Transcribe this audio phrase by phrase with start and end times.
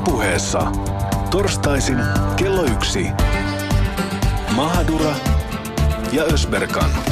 [0.00, 0.72] Ylepuheessa
[1.30, 1.98] torstaisin
[2.36, 3.06] kello yksi.
[4.56, 5.14] Mahadura
[6.12, 7.09] ja Ösberkan.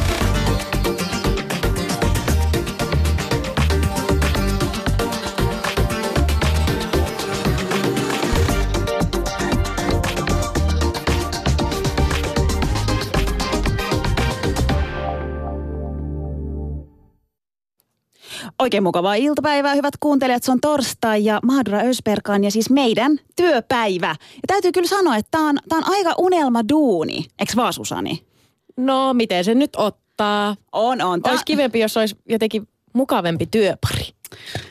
[18.69, 20.43] Oikein mukavaa iltapäivää, hyvät kuuntelijat.
[20.43, 24.17] Se on torstai ja Mahdura Ösperkan ja siis meidän työpäivä.
[24.35, 27.25] Ja täytyy kyllä sanoa, että tämä on, tää on aika unelma duuni.
[27.39, 28.23] Eikö vaan Susani?
[28.77, 30.57] No, miten se nyt ottaa?
[30.73, 31.23] On, on.
[31.23, 31.31] Tää...
[31.33, 34.05] Olisi kivempi, jos olisi jotenkin mukavempi työpari.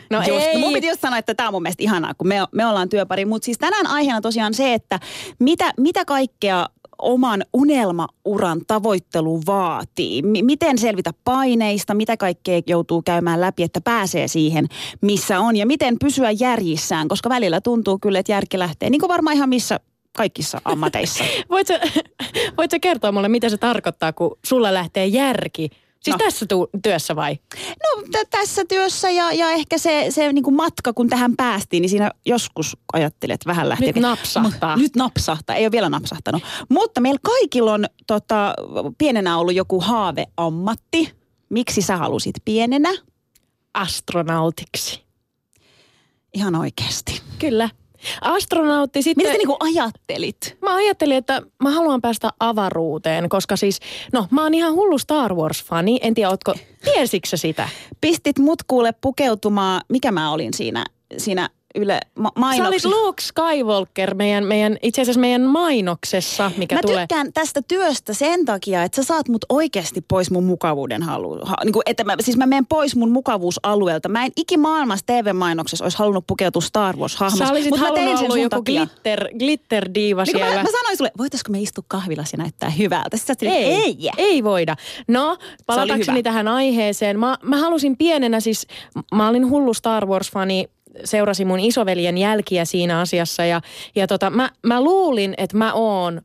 [0.10, 0.58] No just, ei.
[0.58, 3.26] Mun piti just sanoa, että tämä on mun mielestä ihanaa, kun me, me ollaan työpari.
[3.26, 5.00] Mutta siis tänään aiheena tosiaan se, että
[5.40, 6.66] mitä, mitä kaikkea
[7.02, 10.22] oman unelmauran tavoittelu vaatii?
[10.22, 14.68] M- miten selvitä paineista, mitä kaikkea joutuu käymään läpi, että pääsee siihen,
[15.02, 19.10] missä on ja miten pysyä järjissään, koska välillä tuntuu kyllä, että järki lähtee, niin kuin
[19.10, 19.80] varmaan ihan missä
[20.18, 21.24] kaikissa ammateissa.
[21.50, 21.74] voitko,
[22.58, 25.70] voitko kertoa mulle, mitä se tarkoittaa, kun sulla lähtee järki
[26.08, 26.26] Siis no.
[26.26, 27.40] tässä tu- työssä vai?
[27.58, 31.82] No t- tässä työssä ja, ja ehkä se, se niin kuin matka, kun tähän päästiin,
[31.82, 33.88] niin siinä joskus ajattelin, että vähän lähtee.
[33.88, 34.78] Nyt napsahtaa.
[34.78, 36.42] M- nyt napsahtaa, ei ole vielä napsahtanut.
[36.70, 38.54] Mutta meillä kaikilla on tota,
[38.98, 41.14] pienenä ollut joku haaveammatti.
[41.50, 42.90] Miksi sä halusit pienenä?
[43.74, 45.04] Astronautiksi.
[46.34, 47.22] Ihan oikeasti.
[47.40, 47.70] Kyllä.
[48.22, 49.24] Astronautti sitten...
[49.24, 50.58] Mitä sä niinku ajattelit?
[50.62, 53.80] Mä ajattelin, että mä haluan päästä avaruuteen, koska siis,
[54.14, 56.00] no mä oon ihan hullu Star Wars-fani.
[56.02, 56.54] En tiedä, ootko,
[56.94, 57.70] tiesitkö sitä?
[58.02, 60.86] Pistit mut kuule pukeutumaan, mikä mä olin siinä,
[61.18, 62.90] siinä Yle ma- mainoksessa.
[62.90, 67.00] Sä olit Luke Skywalker meidän, meidän, itse asiassa meidän mainoksessa, mikä Mä tulee.
[67.08, 71.40] tykkään tästä työstä sen takia, että sä saat mut oikeasti pois mun mukavuuden halu.
[71.44, 74.10] Ha, niin kuin, että mä, siis mä menen pois mun mukavuusalueelta.
[74.10, 77.46] Mä en ikimaailmassa TV-mainoksessa olisi halunnut pukeutua Star Wars-hahmossa.
[77.46, 78.86] Sä olisit mut mä tein halunnut sen joku takia.
[78.86, 80.56] glitter, glitter-diiva Niin siellä.
[80.56, 83.18] mä, mä sanoin sulle, voitaisko me istua kahvilassa ja näyttää hyvältä?
[83.18, 84.10] Sitten sä Ei, ei.
[84.18, 84.76] ei voida.
[85.08, 87.20] No, palatakseni tähän aiheeseen.
[87.20, 88.68] Mä, mä halusin pienenä siis,
[89.16, 90.70] mä olin hullu Star Wars-fani,
[91.04, 93.62] seurasin mun isoveljen jälkiä siinä asiassa ja,
[93.96, 96.22] ja tota, mä, mä luulin, että mä oon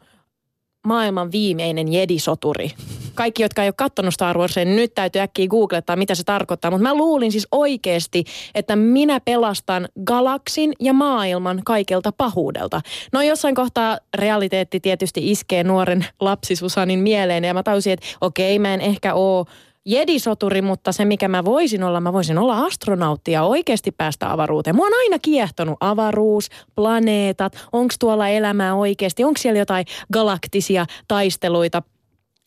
[0.86, 2.70] maailman viimeinen jedisoturi.
[3.14, 6.70] Kaikki, jotka ei ole katsonut Star Warsia, niin nyt täytyy äkkiä googlettaa, mitä se tarkoittaa.
[6.70, 8.24] Mutta mä luulin siis oikeasti,
[8.54, 12.80] että minä pelastan galaksin ja maailman kaikelta pahuudelta.
[13.12, 18.74] No jossain kohtaa realiteetti tietysti iskee nuoren lapsisusanin mieleen ja mä tajusin, että okei, mä
[18.74, 19.46] en ehkä oo
[19.86, 24.76] jedisoturi, mutta se mikä mä voisin olla, mä voisin olla astronautti ja oikeasti päästä avaruuteen.
[24.76, 31.82] Mua on aina kiehtonut avaruus, planeetat, onko tuolla elämää oikeasti, onko siellä jotain galaktisia taisteluita.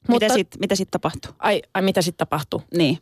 [0.08, 1.32] Mitä sitten sit tapahtuu?
[1.40, 2.62] Ai, ai mitä sitten tapahtuu?
[2.78, 2.98] Niin.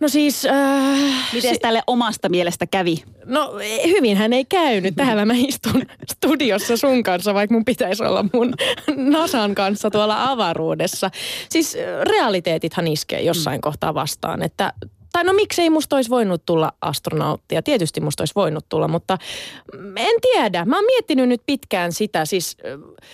[0.00, 0.44] No siis...
[0.44, 3.02] Äh, Miten si- tälle omasta mielestä kävi?
[3.24, 3.52] No
[3.86, 4.94] hyvinhän ei käynyt.
[4.96, 8.54] Täällä mä istun studiossa sun kanssa, vaikka mun pitäisi olla mun
[8.96, 11.10] Nasan kanssa tuolla avaruudessa.
[11.48, 14.72] Siis äh, realiteetithan iskee jossain kohtaa vastaan, että
[15.12, 17.62] tai no miksei musta olisi voinut tulla astronauttia.
[17.62, 19.18] Tietysti musta olisi voinut tulla, mutta
[19.96, 20.64] en tiedä.
[20.64, 22.24] Mä oon miettinyt nyt pitkään sitä.
[22.24, 23.06] Siis äh,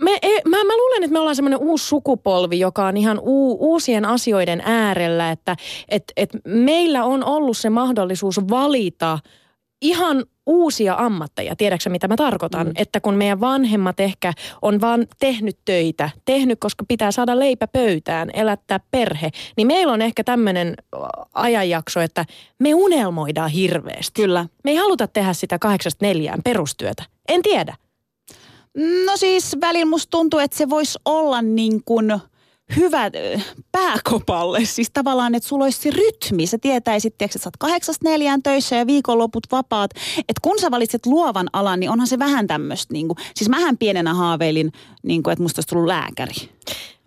[0.00, 3.72] me, e, mä, mä luulen, että me ollaan semmoinen uusi sukupolvi, joka on ihan uu,
[3.72, 5.56] uusien asioiden äärellä, että
[5.88, 9.18] et, et meillä on ollut se mahdollisuus valita
[9.82, 11.56] ihan uusia ammatteja.
[11.56, 12.66] Tiedätkö mitä mä tarkoitan?
[12.66, 12.72] Mm.
[12.76, 14.32] Että kun meidän vanhemmat ehkä
[14.62, 20.02] on vaan tehnyt töitä, tehnyt, koska pitää saada leipä pöytään, elättää perhe, niin meillä on
[20.02, 20.74] ehkä tämmöinen
[21.34, 22.24] ajanjakso, että
[22.58, 24.22] me unelmoidaan hirveästi.
[24.22, 24.46] Kyllä.
[24.64, 27.02] Me ei haluta tehdä sitä kahdeksasta neljään perustyötä.
[27.28, 27.76] En tiedä.
[29.06, 32.20] No siis välillä musta tuntuu, että se voisi olla niin kuin
[32.76, 33.40] hyvä ö,
[33.72, 34.64] pääkopalle.
[34.64, 36.46] Siis tavallaan, että sulla olisi se rytmi.
[36.46, 39.90] Sä tietäisit, että sä oot kahdeksasta neljään töissä ja viikonloput vapaat.
[40.18, 42.92] Että kun sä valitset luovan alan, niin onhan se vähän tämmöistä.
[42.92, 46.34] Niin siis mähän pienenä haaveilin, niin kuin, että musta olisi tullut lääkäri.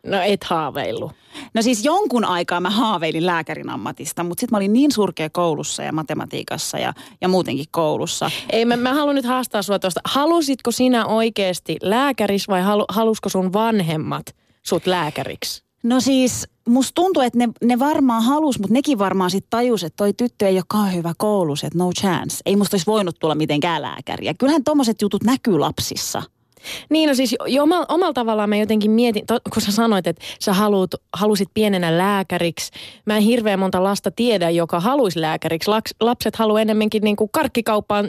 [0.07, 1.11] No et haaveillut.
[1.53, 5.83] No siis jonkun aikaa mä haaveilin lääkärin ammatista, mutta sitten mä olin niin surkea koulussa
[5.83, 8.31] ja matematiikassa ja, ja muutenkin koulussa.
[8.49, 10.01] Ei, mä, mä haluan nyt haastaa sua tuosta.
[10.05, 15.63] Halusitko sinä oikeasti lääkäris vai halu, halusko sun vanhemmat sut lääkäriksi?
[15.83, 19.97] No siis musta tuntuu, että ne, ne varmaan halus, mutta nekin varmaan sitten tajus, että
[19.97, 22.37] toi tyttö ei ole kauhean hyvä koulussa, että no chance.
[22.45, 24.33] Ei musta olisi voinut tulla mitenkään lääkäriä.
[24.33, 26.23] Kyllähän tommoset jutut näkyy lapsissa.
[26.89, 30.25] Niin, no siis jo omalla, omalla tavallaan mä jotenkin mietin, to, kun sä sanoit, että
[30.39, 32.71] sä haluut, halusit pienenä lääkäriksi.
[33.05, 35.69] Mä en hirveän monta lasta tiedä, joka haluaisi lääkäriksi.
[35.69, 38.07] Laks, lapset haluaa enemmänkin niin kuin karkkikauppaan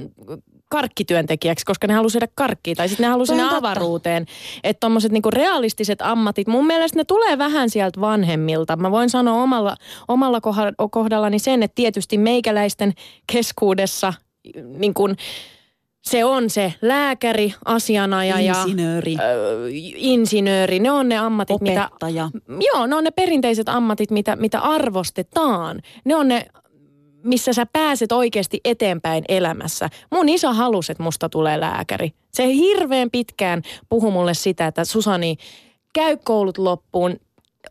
[0.71, 2.75] karkkityöntekijäksi, koska ne haluaa syödä karkkia.
[2.75, 4.27] Tai sitten ne haluaa sinne avaruuteen.
[4.65, 8.77] Että tommoset niinku realistiset ammatit, mun mielestä ne tulee vähän sieltä vanhemmilta.
[8.77, 9.77] Mä voin sanoa omalla,
[10.09, 12.93] omalla kohda- kohdallani sen, että tietysti meikäläisten
[13.33, 14.13] keskuudessa
[14.79, 15.17] niin kun,
[16.03, 19.17] se on se lääkäri, asianajaja, Insinööri.
[19.17, 20.81] ö, insinööri.
[20.81, 22.31] Ne on ne ammatit, Opettaja.
[22.35, 22.65] mitä...
[22.75, 25.81] Joo, ne on ne perinteiset ammatit, mitä, mitä arvostetaan.
[26.05, 26.47] Ne on ne,
[27.25, 29.89] missä sä pääset oikeasti eteenpäin elämässä.
[30.11, 32.13] Mun isä halusi, että musta tulee lääkäri.
[32.33, 35.37] Se hirveän pitkään puhui mulle sitä, että Susani,
[35.95, 37.17] käy koulut loppuun,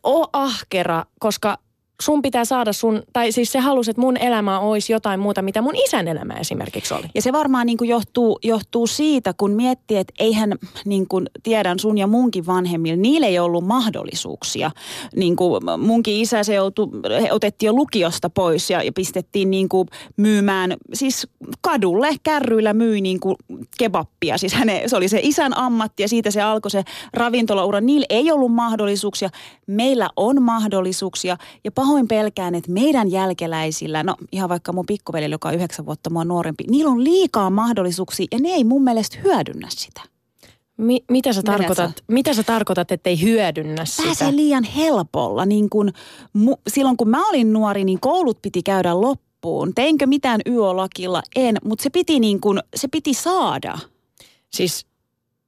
[0.02, 1.58] oo ahkera, koska
[2.02, 5.62] sun pitää saada sun, tai siis se halusi, että mun elämä olisi jotain muuta, mitä
[5.62, 7.06] mun isän elämä esimerkiksi oli.
[7.14, 10.52] Ja se varmaan niin kuin johtuu, johtuu siitä, kun miettii, että eihän
[10.84, 14.70] niin kuin tiedän sun ja munkin vanhemmilla, niillä ei ollut mahdollisuuksia.
[15.16, 16.88] Niin kuin munkin isä se joutui,
[17.30, 21.28] otettiin jo lukiosta pois ja, ja pistettiin niin kuin myymään, siis
[21.60, 23.36] kadulle kärryillä myi niin kuin
[23.78, 24.38] kebappia.
[24.38, 26.84] Siis häne, se oli se isän ammatti ja siitä se alkoi se
[27.14, 27.80] ravintolaura.
[27.80, 29.30] Niillä ei ollut mahdollisuuksia,
[29.66, 35.48] meillä on mahdollisuuksia ja pahoin pelkään, että meidän jälkeläisillä, no ihan vaikka mun pikkuveli, joka
[35.48, 39.68] on yhdeksän vuotta mua nuorempi, niillä on liikaa mahdollisuuksia ja ne ei mun mielestä hyödynnä
[39.70, 40.00] sitä.
[40.76, 42.04] Mi- mitä, sä tarkoitat, sä.
[42.08, 44.02] mitä sä tarkoitat, ettei hyödynnä sitä?
[44.02, 45.46] Pääsee liian helpolla.
[45.46, 45.92] Niin kun,
[46.32, 49.74] mu, silloin kun mä olin nuori, niin koulut piti käydä loppuun.
[49.74, 51.22] Teinkö mitään YO-lakilla?
[51.36, 53.78] En, mutta se piti, niin kun, se piti saada.
[54.52, 54.86] Siis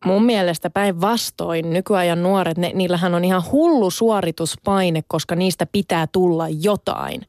[0.05, 6.49] mun mielestä päinvastoin nykyajan nuoret, ne, niillähän on ihan hullu suorituspaine, koska niistä pitää tulla
[6.49, 7.23] jotain.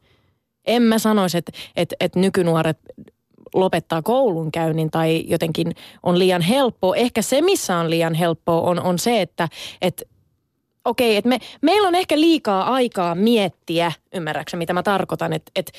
[0.65, 2.77] En mä sanoisi, että et, et nykynuoret
[3.53, 5.71] lopettaa koulunkäynnin tai jotenkin
[6.03, 6.95] on liian helppoa.
[6.95, 9.49] Ehkä se, missä on liian helppoa, on, on se, että
[9.81, 10.03] et,
[10.85, 15.71] okei, että me, meillä on ehkä liikaa aikaa miettiä, ymmärräksä mitä mä tarkoitan, että et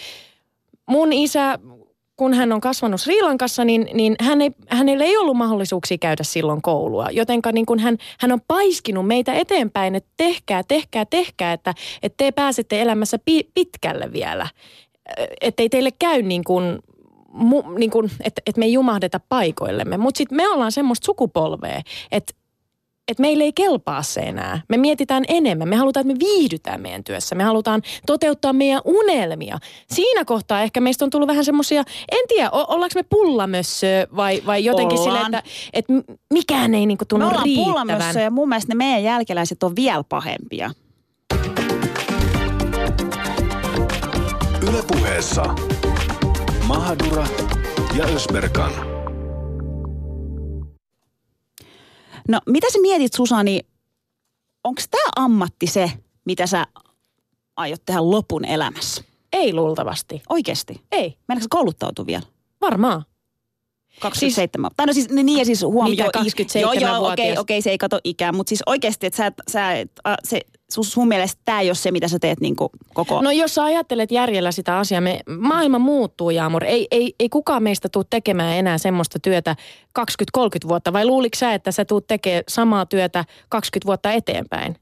[0.86, 1.58] mun isä,
[2.22, 6.22] kun hän on kasvanut Sri Lankassa, niin, niin hän ei, hänellä ei ollut mahdollisuuksia käydä
[6.22, 7.08] silloin koulua.
[7.10, 12.16] Jotenka niin kun hän, hän on paiskinut meitä eteenpäin, että tehkää, tehkää, tehkää, että, että
[12.16, 14.46] te pääsette elämässä pi, pitkälle vielä.
[15.40, 16.78] Että ei teille käy niin kuin,
[17.78, 19.96] niin kuin että, että me ei jumahdeta paikoillemme.
[19.96, 21.82] Mutta sitten me ollaan semmoista sukupolvea,
[22.12, 22.34] että
[23.08, 24.60] että meille ei kelpaa se enää.
[24.68, 25.68] Me mietitään enemmän.
[25.68, 27.34] Me halutaan, että me viihdytään meidän työssä.
[27.34, 29.58] Me halutaan toteuttaa meidän unelmia.
[29.92, 31.82] Siinä kohtaa ehkä meistä on tullut vähän semmoisia,
[32.12, 35.34] en tiedä, o- ollaanko me pullamössö vai, vai jotenkin sille, Ollaan.
[35.34, 35.92] että, että
[36.32, 37.72] mikään ei niinku Me tunnu ollaan riittävän.
[37.72, 40.70] pullamössö ja mun mielestä ne meidän jälkeläiset on vielä pahempia.
[44.68, 45.54] Ylepuheessa
[46.66, 47.26] Mahadura
[47.96, 48.91] ja Ösberkan.
[52.28, 53.60] No mitä sä mietit Susani,
[54.64, 55.90] onko tämä ammatti se,
[56.24, 56.66] mitä sä
[57.56, 59.04] aiot tehdä lopun elämässä?
[59.32, 60.22] Ei luultavasti.
[60.28, 60.82] Oikeasti?
[60.92, 62.22] Ei, Meinaatko kouluttautua vielä?
[62.60, 63.04] varmaan.
[64.00, 64.68] 27.
[64.70, 67.38] Siis, tai no siis niin ja siis huom, Mitä, joo, 27 Joo, joo, okei, vuotias?
[67.38, 69.68] okei, se ei kato ikää, mutta siis oikeasti, että sä, sä,
[70.04, 70.40] a, se,
[70.74, 73.22] sun, sun mielestä tämä ei ole se, mitä sä teet niin kuin koko...
[73.22, 76.64] No jos sä ajattelet järjellä sitä asiaa, me, maailma muuttuu Jaamur.
[76.64, 79.56] Ei, ei, ei kukaan meistä tule tekemään enää semmoista työtä
[80.38, 80.92] 20-30 vuotta.
[80.92, 84.76] Vai luuliko sä, että sä tuut tekemään samaa työtä 20 vuotta eteenpäin?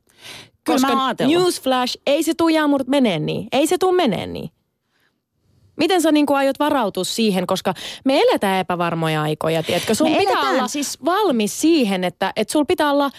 [0.65, 1.35] Kyllä mä Koska ajatellut.
[1.35, 3.49] newsflash, ei se tuu Jaamur menee niin.
[3.53, 4.51] Ei se tuu menee niin.
[5.77, 9.95] Miten sä niin kuin aiot varautua siihen, koska me eletään epävarmoja aikoja, tiedätkö?
[9.95, 13.11] Sun Me pitää eletään, olla siis- valmis siihen, että, että sul pitää olla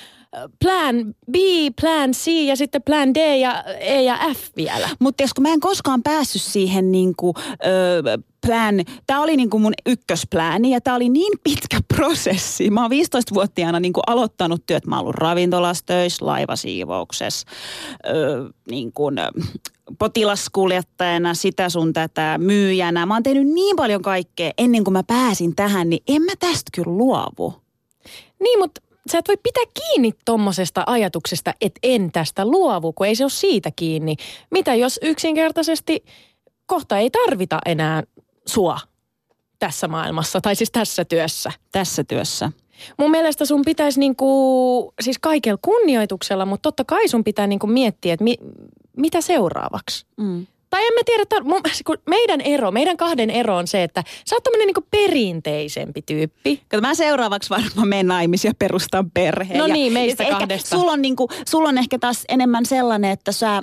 [0.61, 1.35] plan B,
[1.81, 4.89] plan C ja sitten plan D ja E ja F vielä.
[4.99, 7.33] Mutta jos kun mä en koskaan päässyt siihen niin kuin,
[7.65, 8.75] ö, plan,
[9.07, 12.69] tämä oli niin kuin mun ykkösplääni ja tämä oli niin pitkä prosessi.
[12.69, 14.85] Mä oon 15-vuotiaana niin kuin aloittanut työt.
[14.87, 17.47] Mä oon ollut ravintolassa töissä, laivasiivouksessa,
[18.07, 19.31] ö, niin kuin, ö,
[19.99, 23.05] potilaskuljettajana, sitä sun tätä, myyjänä.
[23.05, 26.69] Mä oon tehnyt niin paljon kaikkea ennen kuin mä pääsin tähän, niin en mä tästä
[26.75, 27.53] kyllä luovu.
[28.39, 28.81] Niin, mutta
[29.11, 33.29] sä et voi pitää kiinni tommosesta ajatuksesta, että en tästä luovu, kun ei se ole
[33.29, 34.15] siitä kiinni.
[34.51, 36.03] Mitä jos yksinkertaisesti
[36.65, 38.03] kohta ei tarvita enää
[38.47, 38.79] sua
[39.59, 41.51] tässä maailmassa, tai siis tässä työssä?
[41.71, 42.51] Tässä työssä.
[42.97, 48.13] Mun mielestä sun pitäisi niinku, siis kaikella kunnioituksella, mutta totta kai sun pitää niinku miettiä,
[48.13, 48.37] että mi,
[48.97, 50.05] mitä seuraavaksi.
[50.17, 50.47] Mm.
[50.71, 54.03] Tai en mä tiedä, tar- mun, kun meidän ero, meidän kahden ero on se, että
[54.25, 56.61] sä oot tämmönen niinku perinteisempi tyyppi.
[56.67, 59.59] Kato, mä seuraavaksi varmaan menen naimisiin ja perustan perheen.
[59.59, 60.69] No niin, meistä ja ehkä kahdesta.
[60.69, 63.61] Sulla on, niinku, sulla on ehkä taas enemmän sellainen, että sä,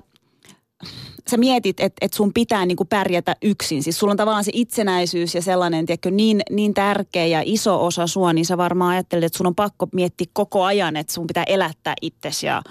[1.30, 3.82] sä mietit, että et sun pitää niinku pärjätä yksin.
[3.82, 8.06] Siis sulla on tavallaan se itsenäisyys ja sellainen, tiedätkö, niin, niin tärkeä ja iso osa
[8.06, 11.44] sua, niin sä varmaan ajattelet, että sun on pakko miettiä koko ajan, että sun pitää
[11.46, 12.62] elättää itsesi ja,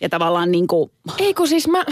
[0.00, 1.84] ja tavallaan niinku, Ei kun siis mä,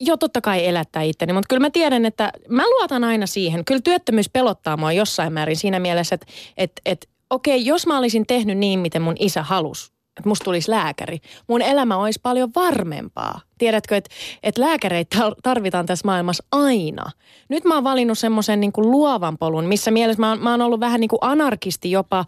[0.00, 3.64] joo totta kai elättää itteni, mutta kyllä mä tiedän, että mä luotan aina siihen.
[3.64, 8.26] Kyllä työttömyys pelottaa mua jossain määrin siinä mielessä, että et, et, okei, jos mä olisin
[8.26, 11.18] tehnyt niin, miten mun isä halusi, että musta tulisi lääkäri.
[11.48, 13.40] Mun elämä olisi paljon varmempaa.
[13.58, 14.10] Tiedätkö, että,
[14.42, 17.10] että lääkäreitä tarvitaan tässä maailmassa aina.
[17.48, 20.80] Nyt mä oon valinnut semmoisen niin luovan polun, missä mielessä mä oon, mä oon ollut
[20.80, 22.24] vähän niin kuin anarkisti jopa,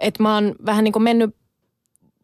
[0.00, 1.36] että mä oon vähän niin kuin mennyt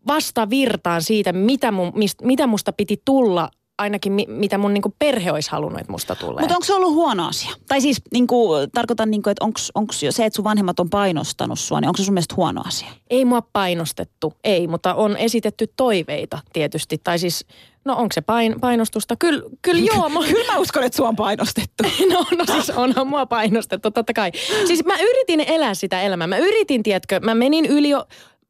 [0.06, 5.32] vastavirtaan siitä, mitä, mun, mist, mitä musta piti tulla ainakin mi, mitä mun niinku perhe
[5.32, 6.40] olisi halunnut, että musta tulee.
[6.40, 7.54] Mutta onko se ollut huono asia?
[7.68, 11.88] Tai siis niinku, tarkoitan, niinku, että onko se, että sun vanhemmat on painostanut sua, niin
[11.88, 12.88] onko se sun mielestä huono asia?
[13.10, 16.98] Ei mua painostettu, ei, mutta on esitetty toiveita tietysti.
[17.04, 17.46] Tai siis,
[17.84, 19.16] no onko se pain, painostusta?
[19.16, 20.08] Kyllä, kyllä joo.
[20.08, 20.20] Mä...
[20.20, 21.84] kyllä mä uskon, että sua on painostettu.
[22.12, 24.30] no, no siis onhan mua painostettu, totta kai.
[24.66, 26.26] Siis mä yritin elää sitä elämää.
[26.26, 27.90] Mä yritin, tiedätkö, mä menin yli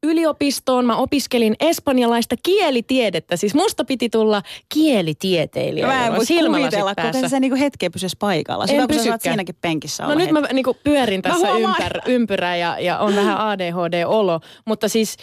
[0.05, 0.87] yliopistoon.
[0.87, 3.37] Mä opiskelin espanjalaista kielitiedettä.
[3.37, 4.43] Siis musta piti tulla
[4.75, 5.87] kielitieteilijä.
[5.87, 8.67] Mä en voi kuvitella, kun sä niinku hetkeä pysyisi paikalla.
[8.73, 12.99] Hyvä, kun sä siinäkin penkissä No nyt mä niinku pyörin tässä ympär, ympyrää ja, ja
[12.99, 14.41] on vähän ADHD-olo.
[14.65, 15.17] Mutta siis,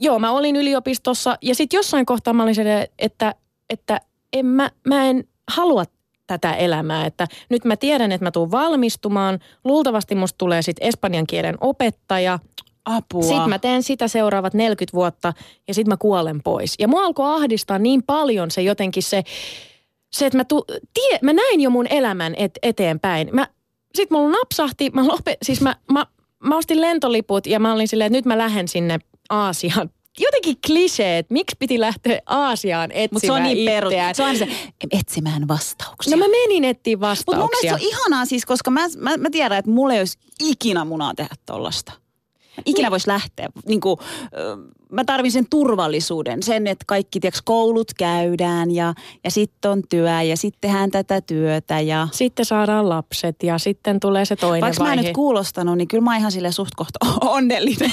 [0.00, 3.34] joo, mä olin yliopistossa ja sitten jossain kohtaa mä olin se, että,
[3.70, 4.00] että
[4.32, 5.84] en mä, mä en halua
[6.26, 7.06] tätä elämää.
[7.06, 9.38] Että nyt mä tiedän, että mä tuun valmistumaan.
[9.64, 12.38] Luultavasti musta tulee sitten espanjan kielen opettaja.
[12.84, 13.22] Apua.
[13.22, 15.32] Sitten mä teen sitä seuraavat 40 vuotta
[15.68, 16.74] ja sitten mä kuolen pois.
[16.78, 19.22] Ja mua alkoi ahdistaa niin paljon se jotenkin se,
[20.12, 20.64] se että mä, tu,
[20.94, 23.28] tie, mä näin jo mun elämän et, eteenpäin.
[23.32, 23.48] Mä,
[23.94, 26.06] sitten mulla napsahti, mä, lope, siis mä, mä,
[26.44, 28.98] mä ostin lentoliput ja mä olin silleen, että nyt mä lähden sinne
[29.30, 33.70] Aasiaan jotenkin kliseet, miksi piti lähteä Aasiaan etsimään Mutta se on niin.
[34.14, 34.48] Se on se,
[34.90, 36.16] etsimään vastauksia.
[36.16, 37.24] No mä menin etsiä vastauksia.
[37.26, 40.00] Mutta mun mielestä se on ihanaa siis, koska mä, mä, mä tiedän, että mulla ei
[40.00, 41.92] olisi ikinä munaa tehdä tollasta.
[42.66, 42.90] Ikinä niin.
[42.90, 43.48] voisi lähteä.
[43.66, 43.96] Niin kuin,
[44.92, 48.94] mä tarvin sen turvallisuuden, sen, että kaikki tiiäks, koulut käydään ja,
[49.24, 51.80] ja sitten on työ ja sitten tehdään tätä työtä.
[51.80, 52.08] Ja...
[52.12, 54.94] Sitten saadaan lapset ja sitten tulee se toinen Vaikka vaihe.
[54.94, 56.98] mä en nyt kuulostanut, niin kyllä mä ihan sille suht kohta
[57.36, 57.90] onnellinen.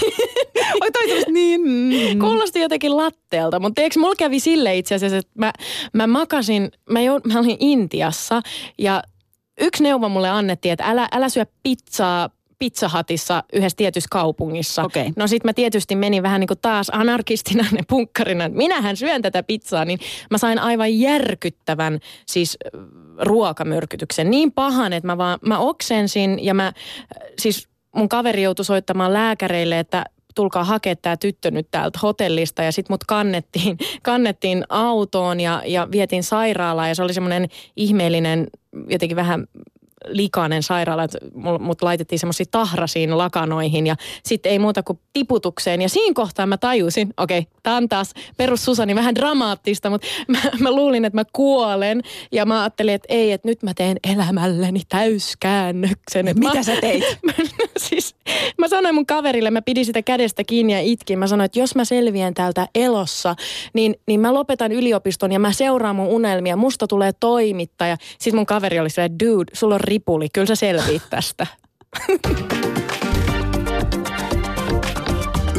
[0.82, 1.62] Oi toi niin.
[1.62, 2.20] Mm.
[2.20, 5.53] Kuulosti jotenkin latteelta, mutta eikö mulla kävi sille itse asiassa, että mä,
[5.94, 8.41] mä makasin, mä, jo, mä olin Intiassa
[8.77, 9.03] ja
[9.62, 12.30] yksi neuvo mulle annettiin, että älä, älä syö pizzaa
[12.62, 14.84] pizzahatissa yhdessä tietyssä kaupungissa.
[14.84, 15.10] Okay.
[15.15, 19.22] No sit mä tietysti menin vähän niin kuin taas anarkistina ne punkkarina, että minähän syön
[19.22, 20.00] tätä pizzaa, niin
[20.30, 22.58] mä sain aivan järkyttävän siis
[23.20, 24.32] ruokamyrkytyksen.
[24.32, 26.74] Niin pahan, että mä vaan, mä oksensin ja mä,
[27.39, 32.72] siis mun kaveri joutui soittamaan lääkäreille, että tulkaa hakea tämä tyttö nyt täältä hotellista ja
[32.72, 38.48] sitten mut kannettiin, kannettiin autoon ja, ja vietiin sairaalaan ja se oli semmoinen ihmeellinen
[38.89, 39.48] jotenkin vähän
[40.08, 41.17] likainen sairaala, että
[41.60, 45.81] mut laitettiin semmoisia tahrasiin lakanoihin ja sitten ei muuta kuin tiputukseen.
[45.81, 50.08] Ja siinä kohtaa mä tajusin, okei, okay, tämä on taas perus Susani vähän dramaattista, mutta
[50.27, 53.98] mä, mä luulin, että mä kuolen ja mä ajattelin, että ei, että nyt mä teen
[54.13, 56.25] elämälleni täyskäännöksen.
[56.25, 57.03] Mitä mä, sä teit?
[57.25, 57.34] Mä,
[57.77, 58.15] siis,
[58.58, 61.20] mä sanoin mun kaverille, mä pidin sitä kädestä kiinni ja itkin.
[61.20, 63.36] Mä sanoin, että jos mä selviän täältä elossa,
[63.74, 66.55] niin, niin mä lopetan yliopiston ja mä seuraan mun unelmia.
[66.55, 67.98] Musta tulee toimittaja.
[68.20, 71.48] Sitten mun kaveri oli se, dude, sulla on ripuli, kyllä sä selviit tästä.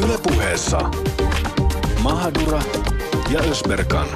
[0.03, 0.79] Ylepuheessa
[2.03, 2.61] Mahadura
[3.33, 4.07] ja Ösberkan.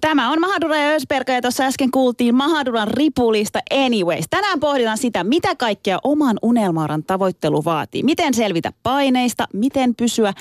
[0.00, 4.24] Tämä on Mahadura ja Ösberka ja tuossa äsken kuultiin Mahaduran ripulista Anyways.
[4.30, 8.02] Tänään pohditaan sitä, mitä kaikkea oman unelmauran tavoittelu vaatii.
[8.02, 10.32] Miten selvitä paineista, miten pysyä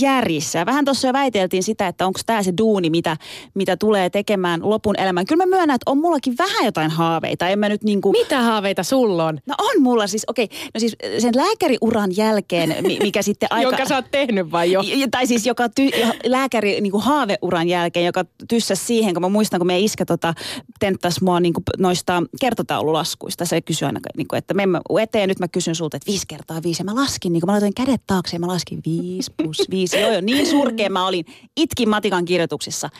[0.00, 0.66] järjissä.
[0.66, 3.16] Vähän tuossa jo väiteltiin sitä, että onko tämä se duuni, mitä,
[3.54, 5.26] mitä tulee tekemään lopun elämän.
[5.26, 7.48] Kyllä mä myönnän, että on mullakin vähän jotain haaveita.
[7.48, 8.12] En mä nyt niinku...
[8.12, 9.38] Mitä haaveita sulla on?
[9.46, 13.70] No on mulla siis, okei, okay, no siis sen lääkäriuran jälkeen, mikä sitten aika...
[13.70, 14.82] Jonka sä oot tehnyt vai jo?
[15.10, 15.90] Tai siis joka ty,
[16.24, 20.34] lääkäri niinku haaveuran jälkeen, joka tyssäs siihen, kun mä muistan, kun me iskä tota,
[20.80, 23.44] tenttas mua niinku noista kertotaululaskuista.
[23.44, 24.62] Se kysyi aina, niinku, että me
[25.02, 26.80] eteen, nyt mä kysyn sulta, että viisi kertaa viisi.
[26.80, 30.00] Ja mä laskin, niin mä laitoin kädet taakse ja mä laskin viisi plus viisi biisi.
[30.00, 31.24] Joo, joo, niin surkea mä olin.
[31.56, 32.90] Itkin matikan kirjoituksissa.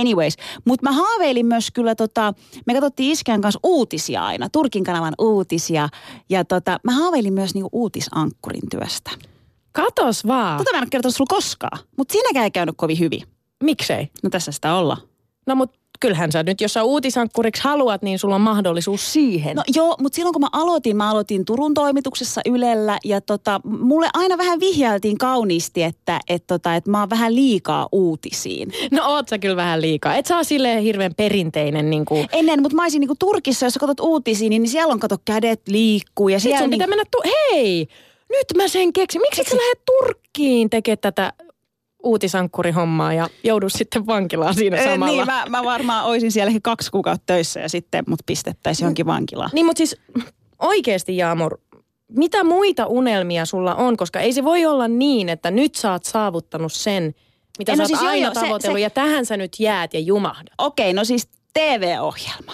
[0.00, 2.34] Anyways, mutta mä haaveilin myös kyllä tota,
[2.66, 5.88] me katsottiin iskän kanssa uutisia aina, Turkin kanavan uutisia.
[6.28, 9.10] Ja tota, mä haaveilin myös niinku uutisankkurin työstä.
[9.72, 10.58] Katos vaan.
[10.58, 13.22] Tota mä en kertonut sulla koskaan, mutta siinäkään ei käynyt kovin hyvin.
[13.62, 14.08] Miksei?
[14.22, 14.96] No tässä sitä olla.
[15.46, 19.56] No mutta kyllähän sä nyt, jos sä uutisankkuriksi haluat, niin sulla on mahdollisuus siihen.
[19.56, 24.08] No joo, mutta silloin kun mä aloitin, mä aloitin Turun toimituksessa Ylellä ja tota, mulle
[24.14, 28.72] aina vähän vihjailtiin kauniisti, että et tota, et mä oon vähän liikaa uutisiin.
[28.90, 30.16] No oot sä kyllä vähän liikaa.
[30.16, 32.26] Et ole silleen hirveän perinteinen niin kuin...
[32.32, 35.16] Ennen, mutta mä olisin niin kuin Turkissa, jos sä katsot uutisiin, niin siellä on kato
[35.24, 36.28] kädet liikkuu.
[36.28, 36.78] Ja siellä sun niin...
[36.78, 37.88] pitää mennä, tu- hei,
[38.28, 39.20] nyt mä sen keksin.
[39.20, 41.32] Miksi sä lähde Turkkiin tekemään tätä
[42.04, 45.06] uutisankkurihommaa ja joudu sitten vankilaan siinä samalla.
[45.06, 49.50] Niin, mä, mä varmaan olisin sielläkin kaksi kuukautta töissä ja sitten mut pistettäisiin johonkin vankilaan.
[49.52, 49.96] Niin, mutta siis
[50.58, 51.58] oikeasti Jaamur,
[52.08, 53.96] mitä muita unelmia sulla on?
[53.96, 57.14] Koska ei se voi olla niin, että nyt sä oot saavuttanut sen,
[57.58, 59.52] mitä Ei, sä no oot siis aina joo, se- tavoitellut se- ja tähän sä nyt
[59.58, 60.46] jäät ja jumahdat.
[60.58, 62.52] Okei, no siis TV-ohjelma.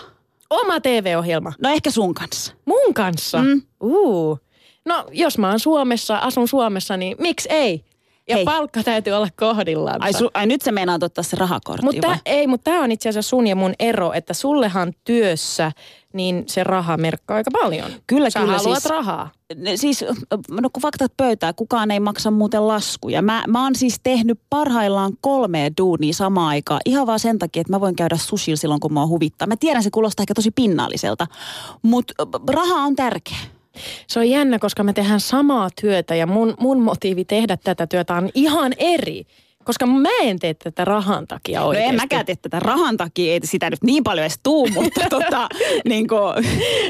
[0.50, 1.52] Oma TV-ohjelma.
[1.62, 2.52] No ehkä sun kanssa.
[2.64, 3.38] Mun kanssa?
[3.42, 3.62] Mm.
[3.82, 4.38] Uu.
[4.86, 7.84] No jos mä oon Suomessa, asun Suomessa, niin miksi ei?
[8.30, 8.44] Ja Hei.
[8.44, 10.02] palkka täytyy olla kohdillaan.
[10.02, 13.08] Ai, su, ai nyt sä meinaat ottaa se rahakortti Mutta ei, mutta tämä on itse
[13.08, 15.72] asiassa sun ja mun ero, että sullehan työssä
[16.12, 17.90] niin se raha merkkaa aika paljon.
[18.06, 19.30] Kyllä, Sä kyllä, haluat siis- rahaa.
[19.56, 20.04] Ne- Siis,
[20.60, 23.22] no kun faktat pöytää, kukaan ei maksa muuten laskuja.
[23.22, 26.80] Mä, mä oon siis tehnyt parhaillaan kolme duunia samaan aikaan.
[26.84, 29.48] Ihan vaan sen takia, että mä voin käydä sushilla silloin, kun mua huvittaa.
[29.48, 31.26] Mä tiedän, se kuulostaa ehkä tosi pinnalliselta,
[31.82, 32.14] mutta
[32.52, 33.38] raha on tärkeä.
[34.06, 38.14] Se on jännä, koska me tehdään samaa työtä ja mun, mun motiivi tehdä tätä työtä
[38.14, 39.24] on ihan eri.
[39.64, 41.88] Koska mä en tee tätä rahan takia No oikeasti.
[41.88, 45.48] en mäkään tee tätä rahan takia, ei sitä nyt niin paljon edes tuu, mutta tota,
[45.84, 46.46] niin kuin,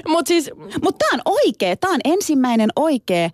[0.08, 0.50] Mutta siis
[0.82, 3.30] Mutta tämä on oikea, tämä on ensimmäinen oikea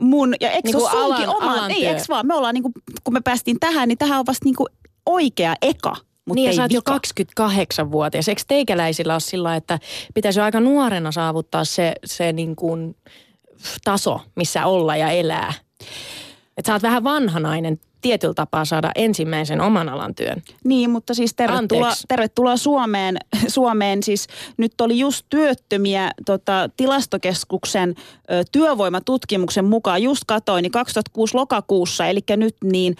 [0.00, 2.72] mun, ja eikö Niinku niinku sunkin alan- oma, alan ei, eikö vaan, me ollaan niinku,
[3.04, 4.66] kun me päästiin tähän, niin tähän on vasta niinku
[5.06, 5.96] oikea eka.
[6.26, 7.48] Mut niin ja sä oot jo vika.
[7.48, 8.28] 28-vuotias.
[8.28, 9.78] Eikö teikäläisillä ole sillä, että
[10.14, 12.96] pitäisi jo aika nuorena saavuttaa se, se niin kuin
[13.84, 15.52] taso, missä olla ja elää?
[16.56, 20.42] Että sä oot vähän vanhanainen tietyllä tapaa saada ensimmäisen oman alan työn.
[20.64, 22.04] Niin, mutta siis tervetuloa, Anteeksi.
[22.08, 23.16] tervetuloa Suomeen.
[23.48, 24.02] Suomeen.
[24.02, 24.26] Siis
[24.56, 27.94] nyt oli just työttömiä tota, tilastokeskuksen
[28.30, 30.02] ö, työvoimatutkimuksen mukaan.
[30.02, 32.96] Just katoin, niin 2006 lokakuussa, eli nyt niin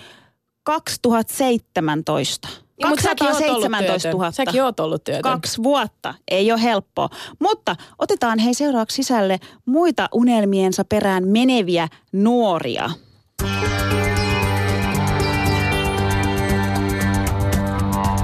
[0.65, 2.49] 2017.
[2.83, 4.21] Ja, mut säkin oot ollut 217 000.
[4.21, 4.33] työtön.
[4.33, 5.23] Säkin oot ollut työtön.
[5.23, 6.15] Kaksi vuotta.
[6.29, 7.09] Ei ole helppoa.
[7.39, 12.91] Mutta otetaan hei seuraavaksi sisälle muita unelmiensa perään meneviä nuoria.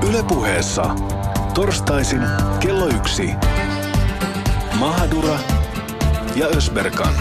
[0.08, 0.94] Ylepuheessa
[1.54, 2.22] torstaisin
[2.60, 3.30] kello yksi.
[4.78, 5.38] Mahadura
[6.36, 7.14] ja Ösberkan.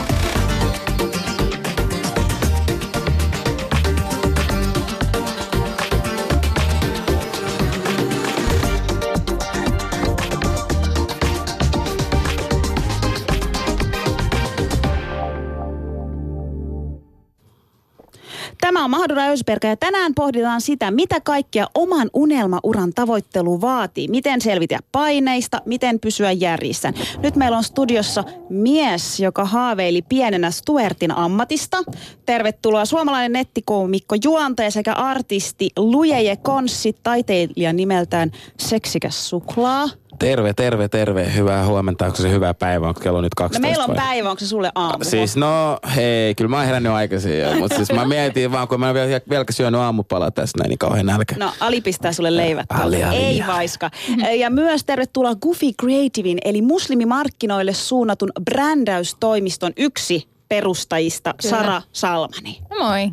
[18.67, 24.08] Tämä on Mahdura Ösberga ja tänään pohditaan sitä, mitä kaikkea oman unelmauran tavoittelu vaatii.
[24.08, 26.93] Miten selvitä paineista, miten pysyä järjissä.
[27.23, 31.77] Nyt meillä on studiossa mies, joka haaveili pienenä Stuartin ammatista.
[32.25, 39.89] Tervetuloa suomalainen nettikoomikko, juontaja sekä artisti Lujeje Konssi, taiteilija nimeltään Seksikäs suklaa.
[40.19, 41.34] Terve, terve, terve.
[41.36, 42.06] Hyvää huomenta.
[42.06, 42.88] Onko se hyvä päivä?
[42.88, 43.67] Onko kello nyt No 12?
[43.67, 44.06] meillä on vai?
[44.06, 45.03] päivä, onko se sulle aamu?
[45.03, 48.80] Siis no, hei, kyllä mä oon herännyt aikaisin jo, mutta siis mä mietin vaan, kun
[48.80, 51.36] mä vielä, vielä syönyt aamupalaa tässä näin, niin kauhean nälkä.
[51.39, 52.65] No, Ali pistää sulle leivät.
[52.69, 53.91] Ali, Ali, Ei vaiska.
[54.39, 61.58] Ja myös tervetuloa Goofy Creativein, eli muslimimarkkinoille suunnatun brändäystoimiston yksi perustajista, Kyllä.
[61.58, 62.62] Sara Salmani.
[62.69, 63.12] No moi.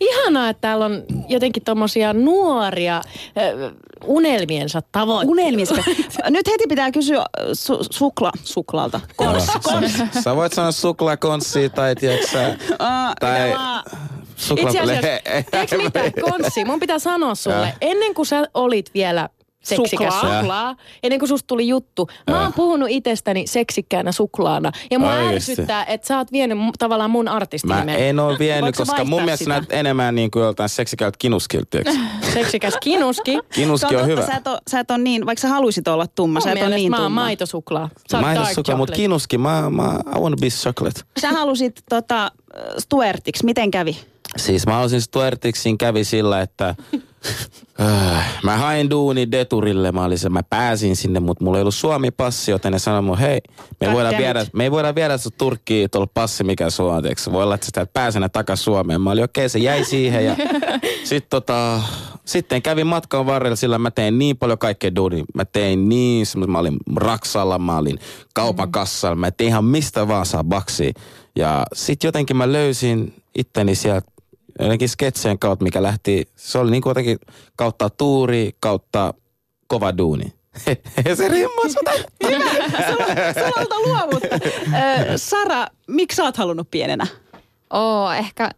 [0.00, 3.02] Ihanaa, että täällä on jotenkin tommosia nuoria
[4.04, 5.30] unelmiensa tavoitteita.
[5.32, 5.74] Unelmista.
[6.30, 9.00] Nyt heti pitää kysyä su- sukla, suklaalta.
[9.16, 9.92] Kons, kons.
[10.14, 12.76] Sä, sä voit sanoa suklaakonssi tai tiedätkö sä, Uh,
[13.20, 13.54] tai
[14.36, 14.68] sukla...
[14.68, 15.08] Itse asiassa,
[15.58, 17.76] eikö mitä, Konssi, mun pitää sanoa sulle, Äh.
[17.80, 19.28] ennen kuin sä olit vielä
[19.68, 20.38] seksikäs Suklaa.
[20.40, 24.72] suklaa, ennen kuin susta tuli juttu, mä oon puhunut itsestäni seksikkäänä suklaana.
[24.90, 25.52] Ja mua Oikeesti?
[25.52, 27.88] ärsyttää, että sä oot vienyt tavallaan mun Mä artistinimen.
[27.98, 29.54] en oo vienyt, sä koska mun mielestä sitä?
[29.54, 31.78] näyt enemmän niin kuin joltain seksikältä kinuskilta?
[32.34, 33.38] Seksikäs kinuski.
[33.54, 34.26] Kinuski on hyvä.
[34.26, 36.74] Sä et, sä et ole niin, vaikka sä haluisit olla tumma, Mun sä et ole
[36.74, 37.20] niin mä oon tumma.
[37.22, 37.88] maitosuklaa.
[38.10, 41.00] Sä oot Mä dark oo sukla, mutta kinuski, mä, mä, I wanna be chocolate.
[41.20, 42.32] Sä halusit tota,
[42.78, 43.96] Stuartiksi, miten kävi?
[44.36, 46.68] Siis mä olisin Stuartiksi, siinä kävi sillä, että
[47.80, 52.50] äh, mä hain duuni Deturille, mä, olisin, mä pääsin sinne, mutta mulla ei ollut Suomi-passi,
[52.50, 53.40] joten ne sanoi mun, hei,
[53.80, 56.70] me ei, God voida damn viedä, me ei voida viedä sut Turkkiin tuolla passi, mikä
[56.70, 57.32] sulla on, tiiäks.
[57.32, 59.00] voi olla, että sä täältä pääsenä takas Suomeen.
[59.00, 60.36] Mä olin okei, okay, se jäi siihen ja
[61.04, 61.80] sit, tota,
[62.24, 65.24] sitten kävin matkan varrella, sillä mä tein niin paljon kaikkea duunia.
[65.34, 67.98] Mä tein niin, semmos- mä olin Raksalla, mä olin
[68.34, 70.92] kaupan kassalla, mä tein ihan mistä vaan saa baksia.
[71.36, 74.17] Ja sit jotenkin mä löysin itteni sieltä
[74.58, 77.18] jotenkin sketsien kautta, mikä lähti, se oli niin kuin jotenkin
[77.56, 79.14] kautta tuuri, kautta
[79.66, 80.32] kova duuni.
[81.16, 81.72] se rimmas.
[83.34, 84.36] Salalta luovuutta.
[85.12, 87.06] Ö, Sara, miksi sä oot halunnut pienenä?
[87.72, 88.50] Oo, ehkä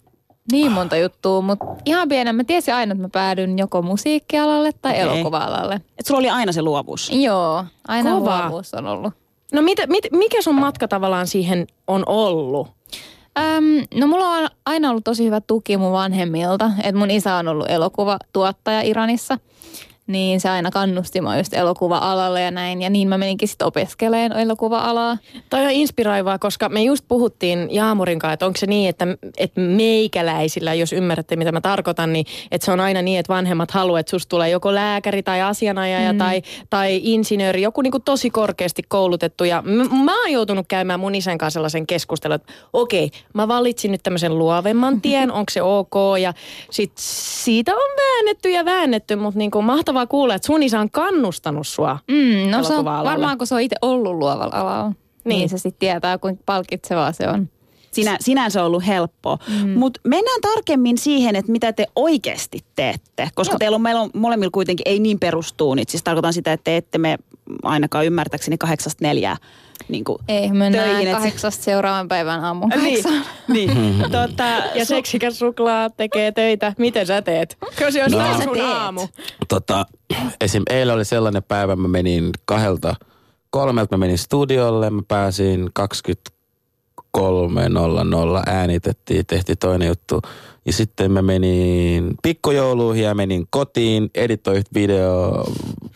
[0.52, 4.92] niin monta juttua, mutta ihan pienen mä tiesin aina, että mä päädyn joko musiikkialalle tai
[4.92, 5.02] Okei.
[5.02, 5.74] elokuva-alalle.
[5.98, 7.10] Et sulla oli aina se luovuus.
[7.12, 8.40] Joo, aina Kova.
[8.42, 9.14] luovuus on ollut.
[9.52, 12.68] No mit, mit, mikä sun matka tavallaan siihen on ollut?
[13.38, 17.48] Öm, no mulla on aina ollut tosi hyvä tuki mun vanhemmilta, että mun isä on
[17.48, 19.38] ollut elokuvatuottaja Iranissa.
[20.12, 22.82] Niin se aina kannusti mua just elokuva-alalle ja näin.
[22.82, 25.18] Ja niin mä meninkin sitten opiskeleen elokuva-alaa.
[25.50, 29.60] Toi on inspiroivaa, koska me just puhuttiin Jaamurin kanssa, että onko se niin, että, että
[29.60, 34.00] meikäläisillä, jos ymmärrätte mitä mä tarkoitan, niin että se on aina niin, että vanhemmat haluavat,
[34.00, 36.18] että susta tulee joko lääkäri tai asianajaja mm.
[36.18, 39.44] tai, tai insinööri, joku niin kuin tosi korkeasti koulutettu.
[39.44, 43.92] Ja m- mä oon joutunut käymään mun isän kanssa sellaisen keskustelun, että okei, mä valitsin
[43.92, 45.94] nyt tämmöisen luovemman tien, onko se ok?
[46.20, 46.34] Ja
[46.70, 49.64] sit siitä on väännetty ja väännetty, mutta niin kuin
[50.00, 53.54] mahtavaa kuulla, että sun isä on kannustanut sua Mm, no se on, varmaan kun se
[53.54, 54.92] on itse ollut luovalla alalla,
[55.24, 55.48] niin, Niin.
[55.48, 57.48] se sitten tietää, kuinka palkitsevaa se on.
[57.92, 59.38] Sinä, sinänsä on ollut helppoa.
[59.62, 59.68] Mm.
[59.78, 63.28] Mutta mennään tarkemmin siihen, että mitä te oikeasti teette.
[63.34, 65.88] Koska teillä on, meillä on molemmilla kuitenkin ei niin perustuunit.
[65.88, 67.18] Siis tarkoitan sitä, että te ette me
[67.62, 69.36] ainakaan ymmärtääkseni kahdeksasta neljää
[69.88, 73.24] niin kuin Ei, mennään töihin, et- kahdeksasta seuraavan päivän aamun Niin, kahdeksaan.
[73.54, 73.70] niin.
[74.12, 76.72] tota, Ja seksikäs suklaa tekee töitä.
[76.78, 77.58] Miten sä teet?
[77.76, 78.34] Kyllä se on No.
[78.42, 78.66] sun teet?
[78.66, 79.08] aamu.
[79.48, 79.86] Tota,
[80.40, 80.62] esim.
[80.70, 82.94] eilen oli sellainen päivä, mä menin kahdelta,
[83.50, 90.22] kolmelta mä menin studiolle, mä pääsin 23.00, äänitettiin, tehtiin toinen juttu.
[90.70, 95.44] Ja sitten mä menin pikkujouluihin ja menin kotiin, editoin video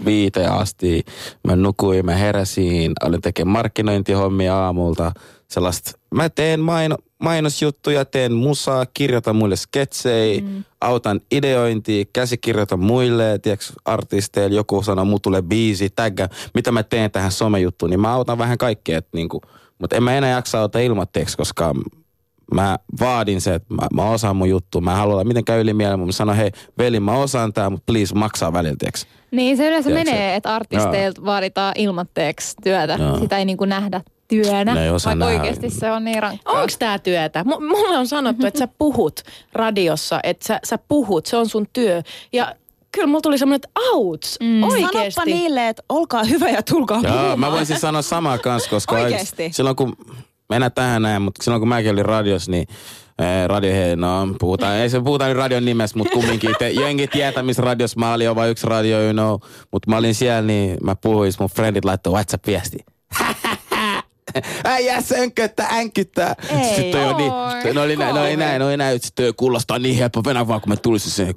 [0.04, 1.04] viiteen asti.
[1.48, 5.12] Mä nukuin, mä heräsin, olin tekemään markkinointihommia aamulta.
[5.48, 10.64] Sellaista, mä teen maino, mainosjuttuja, teen musaa, kirjoitan muille sketsejä, mm.
[10.80, 17.10] autan ideointia, käsikirjoitan muille, tiedätkö, artisteille, joku sanoo, muu tulee biisi, tagga, mitä mä teen
[17.10, 19.40] tähän somejuttuun, niin mä autan vähän kaikkea, että niinku,
[19.78, 21.74] mutta en mä enää jaksa auttaa ilmatteeksi, koska
[22.54, 26.08] mä vaadin se, että mä, mä osaan mun juttu, mä haluan olla mitenkään ylimielinen, mutta
[26.08, 28.76] mä sanon, hei, veli, mä osaan tää, mutta please maksaa välillä?
[29.30, 32.96] Niin se yleensä Tiedätkö, menee, että artisteilta vaaditaan ilmatteeksi työtä.
[33.00, 33.18] Joo.
[33.18, 35.40] Sitä ei niin kuin nähdä työnä, Ne ei osaa vaikka nähdä.
[35.40, 36.54] oikeasti se on niin rankkaa.
[36.54, 37.44] Onko tämä työtä?
[37.44, 39.20] M- mulle on sanottu, että sä puhut
[39.52, 42.02] radiossa, että sä, sä puhut, se on sun työ.
[42.32, 42.54] Ja
[42.92, 44.62] kyllä mulla tuli semmoinen, että auts, mm.
[44.62, 45.10] oikeesti.
[45.10, 47.40] Sanoppa niille, että olkaa hyvä ja tulkaa Joo, puhumaan.
[47.40, 49.14] mä voisin sanoa samaa kanssa, koska Oikeesti?
[49.14, 49.56] oikeasti.
[49.56, 49.96] silloin kun,
[50.54, 52.66] mennään tähän näin, mutta silloin kun mäkin olin radios, niin
[53.18, 57.06] eh, radio, hei, no puhutaan, ei se puhuta nyt radion nimessä, mutta kumminkin, te, jengi
[57.06, 60.42] tietää, missä radios mä olin, on vain yksi radio, you know, mutta mä olin siellä,
[60.42, 62.78] niin mä puhuin, mun friendit laittoi WhatsApp-viesti.
[64.64, 66.34] Äijä sönköttää, änkyttää.
[66.58, 66.64] Ei.
[66.64, 69.32] Sitten toi on niin, ne oli näin, ne oli näin, ne oli näin, sitten toi
[69.36, 71.34] kuulostaa niin helppo, venä vaan kun me tulisi se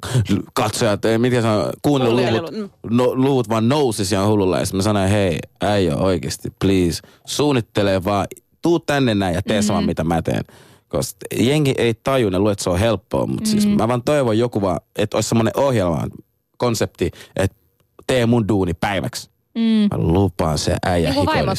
[0.54, 4.58] katsojat, eh, miten se on, kuunneluvut, Kuunneluvut, no, luvut vaan nousi siellä hululla.
[4.58, 8.26] Ja sitten mä sanoin, hei, äijä oikeesti, please, suunnittele vaan,
[8.62, 9.66] tuu tänne näin ja tee mm-hmm.
[9.66, 10.44] sama mitä mä teen.
[10.88, 13.60] Koska jengi ei taju, ne luulee, että se on helppoa, mutta mm-hmm.
[13.60, 16.06] siis mä vaan toivon joku vaan, että olisi semmoinen ohjelma,
[16.56, 17.56] konsepti, että
[18.06, 19.30] tee mun duuni päiväksi.
[19.54, 19.62] Mm.
[19.62, 21.58] Mä lupaan se äijä Niin kuin vaimot.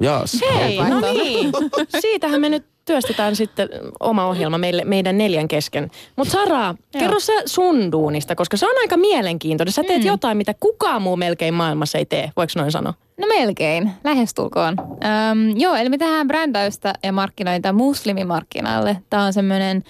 [0.00, 0.24] Joo,
[0.54, 1.52] Hei, no niin.
[2.00, 3.68] Siitähän me nyt työstetään sitten
[4.00, 5.90] oma ohjelma meille, meidän neljän kesken.
[6.16, 9.72] Mutta Sara, kerro sä sun duunista, koska se on aika mielenkiintoinen.
[9.72, 10.06] Sä teet mm.
[10.06, 12.94] jotain, mitä kukaan muu melkein maailmassa ei tee, voiko noin sanoa?
[13.20, 14.76] No melkein, lähestulkoon.
[14.80, 18.96] Öm, joo, eli me tehdään brändäystä ja markkinointia muslimimarkkinalle.
[19.10, 19.82] Tämä on semmoinen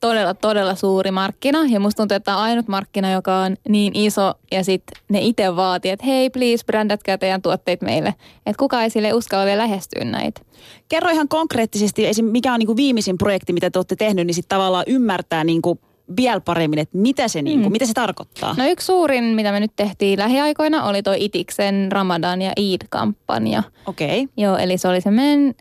[0.00, 1.58] todella, todella suuri markkina.
[1.68, 4.34] Ja musta tuntuu, että tämä on ainut markkina, joka on niin iso.
[4.52, 8.14] Ja sitten ne itse vaatii, että hei please, brändätkää teidän tuotteet meille.
[8.46, 10.40] Että kukaan ei sille uskalla vielä lähestyä näitä.
[10.88, 12.24] Kerro ihan konkreettisesti, esim.
[12.24, 15.62] mikä on niin kuin viimeisin projekti, mitä te olette tehnyt, niin sitten tavallaan ymmärtää niin
[15.62, 15.80] kuin
[16.16, 18.54] vielä paremmin, että mitä se, niin kuin, mitä se tarkoittaa.
[18.58, 23.62] No yksi suurin, mitä me nyt tehtiin lähiaikoina, oli toi Itiksen Ramadan ja Eid-kampanja.
[23.86, 24.22] Okei.
[24.22, 24.32] Okay.
[24.36, 25.54] Joo, eli se oli semmoinen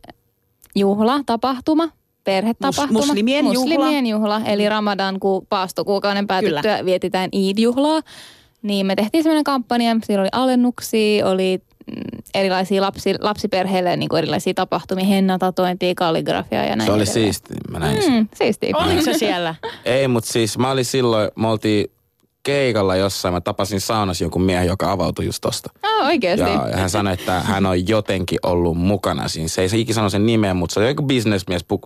[0.76, 1.90] juhla, tapahtuma,
[2.28, 3.00] perhetapahtuma.
[3.00, 3.60] Mus- muslimien juhla.
[3.60, 4.42] Muslimien juhla.
[4.46, 8.02] Eli Ramadan, kun paastokuukauden päätyttyä vietetään Eid-juhlaa.
[8.62, 14.18] Niin me tehtiin semmoinen kampanja, siellä oli alennuksia, oli mm, erilaisia lapsi, lapsiperheille niin kuin
[14.18, 18.14] erilaisia tapahtumia, hennatatointia, kalligrafiaa ja näin se oli siisti, mä näin sen.
[18.14, 18.74] Mm, siistiä.
[18.78, 19.56] Oliko se siellä?
[19.86, 21.92] Ei, mutta siis mä olin silloin, me oltiin
[22.44, 25.70] keikalla jossain, mä tapasin saunassa jonkun miehen, joka avautui just tosta.
[25.84, 26.46] Oh, oikeasti.
[26.50, 29.48] Ja, ja hän sanoi, että hän on jotenkin ollut mukana siinä.
[29.48, 31.64] Se ei se ikinä sano sen nimeä, mutta se on joku bisnesmies.
[31.64, 31.82] Puk,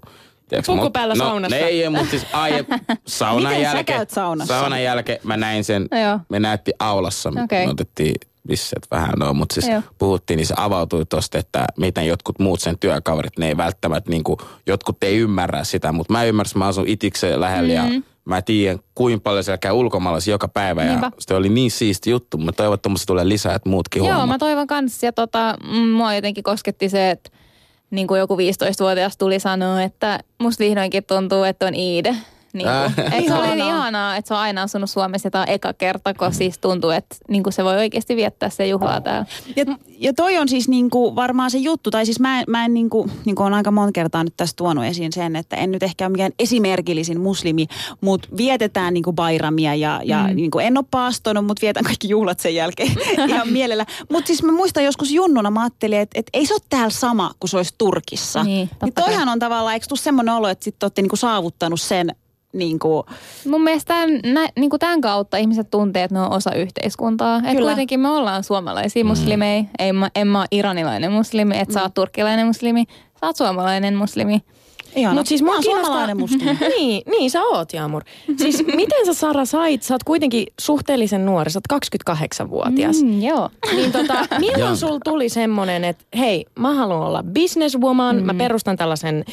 [0.49, 1.55] tiedätkö, Puku päällä no, saunassa.
[1.57, 2.51] Ne ei, mutta siis ai,
[3.07, 3.97] saunan Miten sä jälkeen.
[3.97, 4.59] käyt saunassa?
[4.59, 6.19] Saunan jälkeen mä näin sen, No joo.
[6.29, 7.31] me näytti aulassa.
[7.43, 7.65] Okei.
[7.65, 8.15] Me otettiin
[8.47, 9.81] visset vähän, no, mutta siis Joo.
[9.97, 14.23] puhuttiin, niin se avautui tosta, että miten jotkut muut sen työkaverit, ne ei välttämättä, niin
[14.23, 17.95] kuin, jotkut ei ymmärrä sitä, mutta mä ymmärsin, mä asun itikseen lähellä mm-hmm.
[17.95, 21.05] ja mä tiedän, kuinka paljon siellä käy ulkomaalaisia joka päivä Niinpä.
[21.05, 22.37] ja se oli niin siisti juttu.
[22.37, 24.27] Mä toivon, että tulee lisää, että muutkin Joo, huomaa.
[24.27, 25.05] mä toivon kanssa.
[25.05, 27.29] Ja tota, mm, mua jotenkin kosketti se, että
[27.91, 32.15] niin kuin joku 15-vuotias tuli sanoa, että musta vihdoinkin tuntuu, että on Iide.
[32.53, 34.15] Niin kuin, et se oli niin Ihanaa.
[34.15, 37.15] että se on aina asunut Suomessa ja tämä on eka kerta, kun siis tuntuu, että
[37.29, 39.25] niin kuin se voi oikeasti viettää se juhlaa täällä.
[39.55, 39.65] Ja,
[39.97, 43.09] ja toi on siis niinku varmaan se juttu, tai siis mä, en- mä en niinku,
[43.25, 46.11] niinku on aika monta kertaa nyt tässä tuonut esiin sen, että en nyt ehkä ole
[46.11, 47.67] mikään esimerkillisin muslimi,
[48.01, 50.35] mutta vietetään niinku bairamia ja, ja mm.
[50.35, 52.91] niinku en ole paastonut, mutta vietän kaikki juhlat sen jälkeen
[53.29, 53.85] ihan mielellä.
[54.11, 57.31] Mutta siis mä muistan joskus junnuna, mä ajattelin, että, että ei se ole täällä sama
[57.39, 58.43] kuin se olisi Turkissa.
[58.43, 59.05] Niin, niin kai.
[59.05, 62.15] toihan on tavallaan, eikö tuu semmoinen olo, että sitten olette niinku saavuttanut sen
[62.53, 63.05] niinku,
[63.49, 67.37] Mun mielestä tämän, nä, niin kuin tämän kautta ihmiset tuntee, että ne on osa yhteiskuntaa.
[67.37, 67.69] Että Kyllä.
[67.69, 69.63] kuitenkin me ollaan suomalaisia muslimeja.
[69.79, 72.85] Ei, mä, en mä ole iranilainen muslimi, et sä oot turkkilainen muslimi,
[73.19, 74.41] sä oot suomalainen muslimi.
[74.95, 75.15] Ihana.
[75.19, 76.57] Mut siis mä mua kiinnostaa- suomalainen muslimi.
[76.77, 78.03] niin, niin sä oot Jaamur.
[78.41, 83.03] Siis miten sä Sara sait, sä oot kuitenkin suhteellisen nuori, sä oot 28-vuotias.
[83.03, 83.49] Mm, joo.
[83.75, 88.25] Niin tota, milloin sul tuli semmonen, että hei, mä haluan olla businesswoman, mm.
[88.25, 89.25] mä perustan tällaisen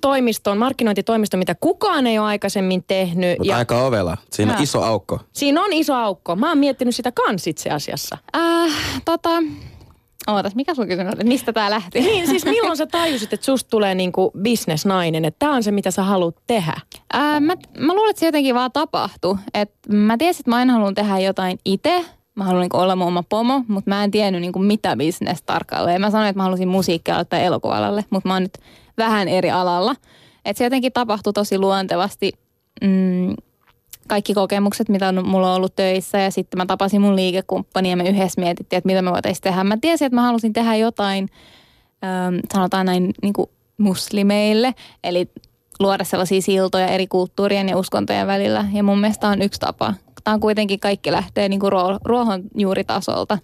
[0.00, 3.38] toimiston, markkinointitoimiston, mitä kukaan ei ole aikaisemmin tehnyt.
[3.38, 4.16] Mutta Ja aika ovela.
[4.32, 5.20] Siinä on iso aukko.
[5.32, 6.36] siinä on iso aukko.
[6.36, 8.18] Mä oon miettinyt sitä kans itse asiassa.
[8.36, 8.72] Äh,
[9.04, 9.30] tota,
[10.26, 11.24] ootas, mikä sun kysymys oli?
[11.24, 12.00] Mistä tää lähti?
[12.00, 15.90] Niin, siis milloin sä tajusit, että susta tulee niinku bisnesnainen, että tää on se, mitä
[15.90, 16.80] sä haluat tehdä?
[17.12, 19.36] Ää, mä, mä luulen, että se jotenkin vaan tapahtui.
[19.54, 22.04] Et mä tiesin, että mä aina haluan tehdä jotain itse.
[22.34, 26.00] Mä haluan niinku olla mun oma pomo, mutta mä en tiennyt niinku mitä bisnes tarkalleen.
[26.00, 28.58] Mä sanoin, että mä halusin musiikkia tai elokuvaalalle, mutta mä oon nyt
[28.98, 29.94] vähän eri alalla.
[30.44, 32.32] Et se jotenkin tapahtui tosi luontevasti.
[32.80, 33.34] Mm,
[34.08, 37.96] kaikki kokemukset, mitä on, mulla on ollut töissä ja sitten mä tapasin mun liikekumppani ja
[37.96, 39.64] me yhdessä mietittiin, että mitä me voitaisiin tehdä.
[39.64, 41.28] Mä tiesin, että mä halusin tehdä jotain,
[42.04, 45.28] ähm, sanotaan näin niin kuin muslimeille, eli
[45.80, 48.64] luoda sellaisia siltoja eri kulttuurien ja uskontojen välillä.
[48.72, 49.94] Ja mun mielestä on yksi tapa.
[50.24, 51.72] Tämä on kuitenkin kaikki lähtee niin kuin
[52.04, 53.38] ruohonjuuritasolta.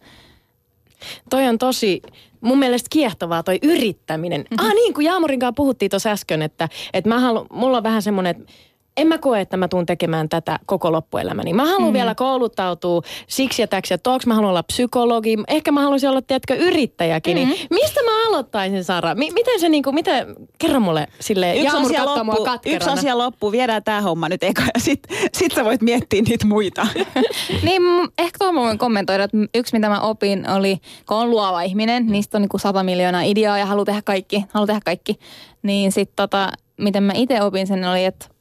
[1.31, 2.03] Toi on tosi,
[2.41, 4.41] mun mielestä kiehtovaa toi yrittäminen.
[4.41, 4.67] Mm-hmm.
[4.67, 8.03] Ah niin, kun Jaamurin kanssa puhuttiin tuossa äsken, että, että mä halu, mulla on vähän
[8.03, 8.53] semmoinen, että
[8.97, 11.53] en mä koe, että mä tuun tekemään tätä koko loppuelämäni.
[11.53, 11.93] Mä haluan mm.
[11.93, 15.37] vielä kouluttautua siksi ja täksi, että onko mä haluan olla psykologi.
[15.49, 17.39] Ehkä mä haluaisin olla, tiedätkö, yrittäjäkin.
[17.39, 17.49] Mm.
[17.49, 19.15] Niin mistä mä aloittaisin, Sara?
[19.15, 20.27] Mi- miten se niinku, miten,
[20.59, 24.81] kerro mulle sille Yksi asia, loppu, yksi asia loppuu, viedään tämä homma nyt eka ja
[24.81, 25.01] sit,
[25.33, 26.87] sit sä voit miettiä niitä muita.
[27.63, 30.79] Niin m- ehkä mä voin kommentoida, että yksi mitä mä opin oli,
[31.09, 34.67] kun on luova ihminen, niistä on niinku sata miljoonaa ideaa ja haluaa tehdä kaikki, haluaa
[34.67, 35.19] tehdä kaikki.
[35.63, 38.34] Niin sitten tota, miten mä itse opin sen oli, että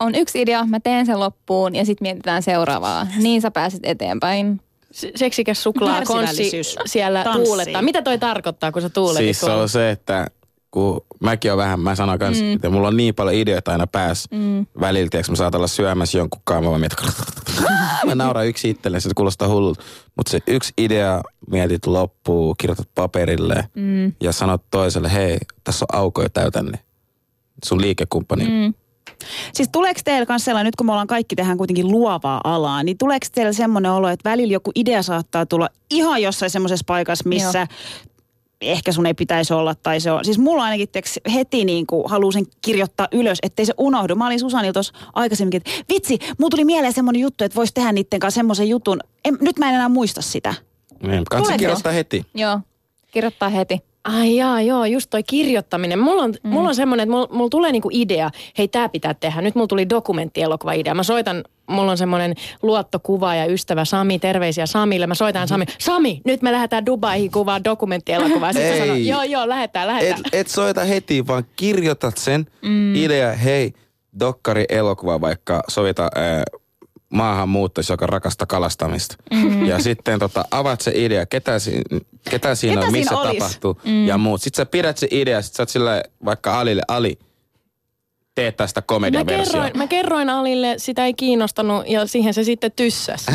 [0.00, 3.06] on yksi idea, mä teen sen loppuun ja sitten mietitään seuraavaa.
[3.16, 4.60] Niin sä pääset eteenpäin.
[4.92, 6.50] Se- Seksikäs suklaa konssi
[6.86, 7.44] siellä Tanssii.
[7.44, 7.82] tuulettaa.
[7.82, 9.24] Mitä toi tarkoittaa, kun sä tuuletit?
[9.24, 10.26] Siis se on se, että
[10.70, 12.52] kun mäkin on vähän, mä sanon kans, mm.
[12.52, 14.28] että mulla on niin paljon ideoita aina päässä.
[14.32, 14.66] Mm.
[14.80, 16.98] Välillä, tiiäks, mä saatan olla syömässä jonkun kanssa, mä mietin,
[18.06, 19.82] mä nauran yksi itselleen, se kuulostaa hullulta.
[20.16, 24.12] Mutta se yksi idea mietit loppuun, kirjoitat paperille mm.
[24.20, 26.78] ja sanot toiselle, hei, tässä on auko jo täytänne.
[27.64, 28.44] Sun liikekumppani.
[28.44, 28.74] Mm.
[29.52, 32.98] Siis tuleeko teillä kanssa sellainen, nyt kun me ollaan kaikki tehdään kuitenkin luovaa alaa, niin
[32.98, 37.66] tuleeko teillä semmoinen olo, että välillä joku idea saattaa tulla ihan jossain semmoisessa paikassa, missä
[38.60, 40.24] ehkä sun ei pitäisi olla, tai se on.
[40.24, 44.14] Siis mulla ainakin teks, heti niin kuin haluan sen kirjoittaa ylös, ettei se unohdu.
[44.14, 47.92] Mä olin Susanilla tuossa aikaisemminkin, että vitsi, mulla tuli mieleen semmoinen juttu, että voisi tehdä
[47.92, 49.00] niiden kanssa semmoisen jutun.
[49.24, 50.54] En, nyt mä en enää muista sitä.
[51.02, 52.26] Niin, Kansi kirjoittaa heti.
[52.34, 52.60] Joo,
[53.10, 53.87] kirjoittaa heti.
[54.08, 55.98] Ai jaa, joo, just toi kirjoittaminen.
[55.98, 56.50] Mulla on, mm.
[56.50, 59.40] mulla on semmoinen, että mulla, mulla tulee niinku idea, hei tää pitää tehdä.
[59.40, 60.94] Nyt mulla tuli dokumenttielokuva idea.
[60.94, 65.06] Mä soitan, mulla on semmoinen luottokuva ja ystävä Sami, terveisiä Samille.
[65.06, 65.48] Mä soitan mm.
[65.48, 68.52] Sami, Sami, nyt me lähdetään Dubaihin kuvaan dokumenttielokuvaa.
[68.52, 68.80] Sitten Ei.
[68.80, 70.20] mä sanon, joo, joo, lähdetään, lähdetään.
[70.20, 72.94] Et, et soita heti, vaan kirjoitat sen mm.
[72.94, 73.72] idea, hei,
[74.20, 76.42] dokkari elokuva vaikka sovita ää,
[77.10, 79.16] maahanmuuttaja, joka rakastaa kalastamista.
[79.30, 79.66] Mm.
[79.66, 81.82] Ja sitten tota, avaat se idea, ketä, si,
[82.30, 83.38] ketä siinä Ketä on, siinä missä olis?
[83.38, 84.06] tapahtuu mm.
[84.06, 84.42] ja muut.
[84.42, 87.18] Sitten sä pidät se idea, sit sä oot sillä vaikka Alille, Ali,
[88.34, 89.52] tee tästä Mä komediaversio.
[89.52, 93.26] kerroin, mä kerroin Alille, sitä ei kiinnostanut ja siihen se sitten tyssäs.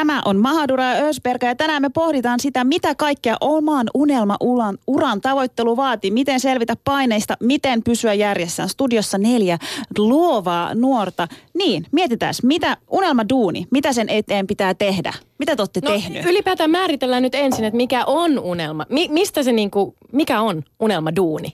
[0.00, 5.20] Tämä on Mahadura ja Ösberga ja tänään me pohditaan sitä, mitä kaikkea oman unelma-uran uran
[5.20, 8.68] tavoittelu vaatii, miten selvitä paineista, miten pysyä järjessään.
[8.68, 9.58] Studiossa neljä
[9.98, 11.28] luovaa nuorta.
[11.54, 15.12] Niin, mietitään, mitä unelmaduuni, mitä sen eteen pitää tehdä?
[15.38, 16.24] Mitä te olette No tehnyt?
[16.26, 18.86] ylipäätään määritellään nyt ensin, että mikä on unelma.
[18.88, 21.52] Mi- mistä se niinku, mikä on unelmaduuni?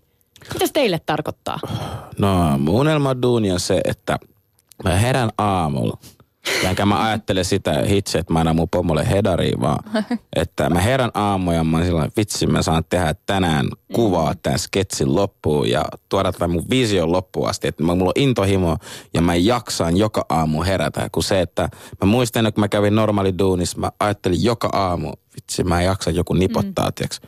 [0.52, 1.58] Mitä se teille tarkoittaa?
[2.18, 4.18] No, mun unelmaduuni on se, että
[4.84, 5.98] mä herän aamulla
[6.62, 9.78] Ja enkä mä ajattele sitä hitse, että mä annan mun pomolle hedariin, vaan
[10.36, 15.70] että mä herän aamuja, mä sillä vitsi, mä saan tehdä tänään kuvaa tämän sketsin loppuun
[15.70, 17.68] ja tuoda tämän mun vision loppuun asti.
[17.68, 18.76] Että mulla on intohimo
[19.14, 21.08] ja mä jaksan joka aamu herätä.
[21.12, 21.68] Kun se, että
[22.00, 26.14] mä muistan, että kun mä kävin normaali duunissa, mä ajattelin joka aamu, vitsi, mä jaksan
[26.14, 26.92] joku nipottaa, mm.
[26.94, 27.20] tiiäks.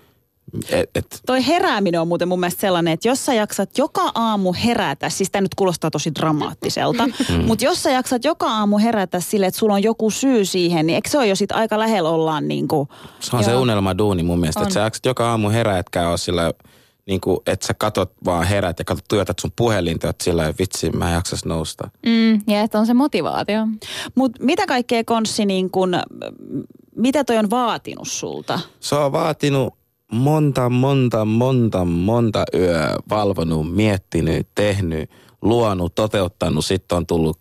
[0.70, 4.52] Et, et, Toi herääminen on muuten mun mielestä sellainen, että jos sä jaksat joka aamu
[4.64, 7.44] herätä, siis tämä nyt kuulostaa tosi dramaattiselta, Mm.
[7.46, 10.94] mutta jos sä jaksat joka aamu herätä sille, että sulla on joku syy siihen, niin
[10.94, 12.88] eikö se ole jo sit aika lähellä ollaan niin kuin,
[13.20, 13.60] se on se Joo.
[13.60, 14.62] unelma duuni mun mielestä.
[14.62, 16.52] Että sä jaksat joka aamu herää, etkä ole sillä
[17.06, 20.90] niin kuin, että sä katot vaan herät ja katot tuijotat sun puhelinta, että sillä vitsi,
[20.90, 21.90] mä en jaksas nousta.
[22.06, 23.66] Mm, ja että on se motivaatio.
[24.14, 25.96] Mutta mitä kaikkea Konssi, niin kun,
[26.96, 28.60] mitä toi on vaatinut sulta?
[28.80, 29.74] Se on vaatinut
[30.12, 35.10] monta, monta, monta, monta yöä valvonut, miettinyt, tehnyt,
[35.42, 36.64] luonut, toteuttanut.
[36.64, 37.38] Sitten on tullut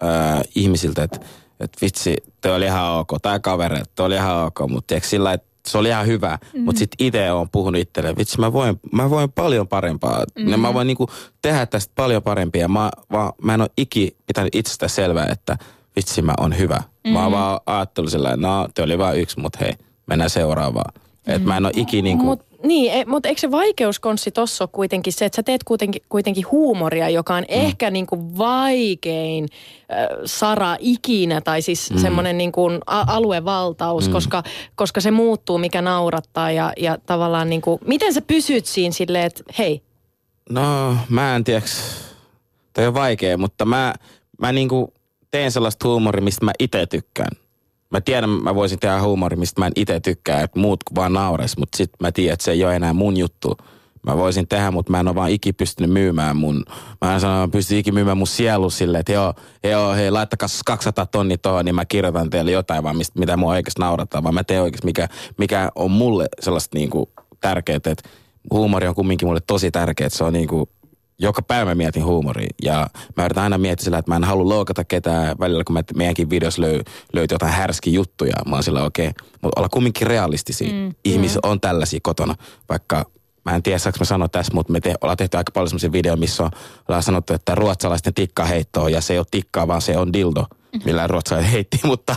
[0.00, 1.20] ää, ihmisiltä, että
[1.60, 5.54] et vitsi, te oli ihan ok, tai kavereet, te oli ihan ok, mutta sillä että
[5.66, 6.64] se oli ihan hyvä, mm-hmm.
[6.64, 10.18] mutta sitten itse on puhunut itselleen, vitsi mä voin, mä voin paljon parempaa.
[10.18, 10.52] Mm-hmm.
[10.52, 11.08] Ja mä voin niinku
[11.42, 12.68] tehdä tästä paljon parempia.
[12.68, 15.56] Mä, vaan, mä en ole iki pitänyt itsestä selvää, että
[15.96, 16.76] vitsi mä on hyvä.
[16.76, 17.12] Mm-hmm.
[17.12, 19.72] Mä oon vaan ajattelin sillä no te oli vain yksi, mutta hei,
[20.06, 21.03] mennään seuraavaan.
[21.26, 22.24] Et mä en ole iki niinku...
[22.24, 26.02] Mut, niin, e, mutta eikö se vaikeuskonssi tossa ole kuitenkin se, että sä teet kuitenkin,
[26.08, 27.46] kuitenkin huumoria, joka on mm.
[27.48, 31.98] ehkä niinku vaikein äh, sara ikinä, tai siis mm.
[31.98, 34.12] semmoinen niinku a- aluevaltaus, mm.
[34.12, 34.42] koska,
[34.74, 39.42] koska se muuttuu, mikä naurattaa ja, ja tavallaan niinku, miten sä pysyt siinä silleen, että
[39.58, 39.82] hei,
[40.50, 41.62] No, mä en tiedä.
[42.72, 43.94] Toi on vaikea, mutta mä,
[44.40, 44.94] mä niinku
[45.30, 47.36] teen sellaista huumoria, mistä mä itse tykkään.
[47.94, 51.56] Mä tiedän, mä voisin tehdä huumoria, mistä mä en itse tykkää, että muut vaan naures,
[51.58, 53.56] mutta sit mä tiedän, että se ei ole enää mun juttu.
[54.06, 56.64] Mä voisin tehdä, mutta mä en ole vaan iki pystynyt myymään mun,
[57.00, 60.48] mä en sano, mä pystyn iki myymään mun sielu silleen, että joo, joo, hei, laittakaa
[60.64, 64.34] 200 tonni tohon, niin mä kirjoitan teille jotain vaan, mistä, mitä mua oikeasti naurattaa, vaan
[64.34, 68.08] mä teen oikeasti, mikä, mikä on mulle sellaista niinku tärkeää, että
[68.50, 70.68] huumori on kumminkin mulle tosi tärkeää, että se on niinku,
[71.18, 74.48] joka päivä mä mietin huumoria ja mä yritän aina miettiä sillä, että mä en halua
[74.48, 76.80] loukata ketään välillä, kun mä, meidänkin videossa löy,
[77.12, 78.34] löytyy jotain härski juttuja.
[78.46, 79.28] Mä oon sillä okei, okay.
[79.42, 80.72] mutta olla kumminkin realistisia.
[80.72, 80.94] Mm.
[81.04, 82.34] Ihmiset on tällaisia kotona,
[82.68, 83.04] vaikka
[83.44, 85.92] mä en tiedä saanko mä sanoa tässä, mutta me te, ollaan tehty aika paljon semmoisia
[85.92, 86.50] videoita, missä on,
[86.88, 90.46] ollaan sanottu, että ruotsalaisten tikkaheittoa ja se ei ole tikkaa, vaan se on dildo
[90.84, 92.16] millä ruotsalaiset heitti, mutta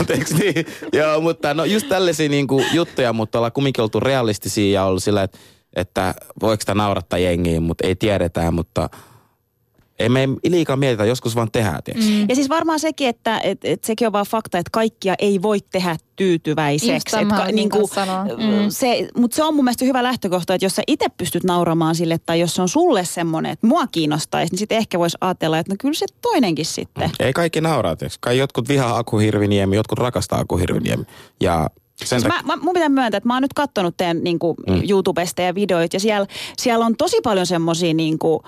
[0.00, 0.66] anteeksi niin.
[0.92, 5.22] Joo, mutta no just tällaisia niinku juttuja, mutta ollaan kumminkin oltu realistisia ja ollut sillä,
[5.22, 5.38] että,
[5.76, 8.88] että voiko sitä naurattaa jengiin, mutta ei tiedetä, mutta
[10.02, 12.06] ei me liikaa mietitä, joskus vaan tehdään, tiiäks?
[12.06, 12.26] Mm.
[12.28, 15.58] Ja siis varmaan sekin, että et, et sekin on vaan fakta, että kaikkia ei voi
[15.72, 17.16] tehdä tyytyväiseksi.
[17.16, 18.24] Et halusin kanssa sanoa.
[18.24, 18.68] Mm.
[18.68, 22.18] se, mutta se on mun mielestä hyvä lähtökohta, että jos sä itse pystyt nauramaan sille,
[22.26, 25.72] tai jos se on sulle semmoinen, että mua kiinnostaisi, niin sitten ehkä voisi ajatella, että
[25.72, 27.10] no kyllä se toinenkin sitten.
[27.20, 28.18] Ei kaikki nauraa, tiiäks?
[28.18, 31.04] Kai jotkut vihaa Aku Hirviniemi, jotkut rakastaa Aku Hirviniemi.
[31.40, 31.70] Ja
[32.06, 34.56] sen Siis mä, mä, mun pitää myöntää, että mä oon nyt katsonut teidän niin kuin,
[34.68, 34.82] mm.
[34.90, 36.26] YouTubesta ja videoita ja siellä,
[36.58, 38.40] siellä on tosi paljon semmosia niin kuin,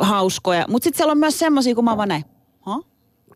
[0.00, 2.24] hauskoja, mutta sitten siellä on myös semmosia, kun mä vaan näin.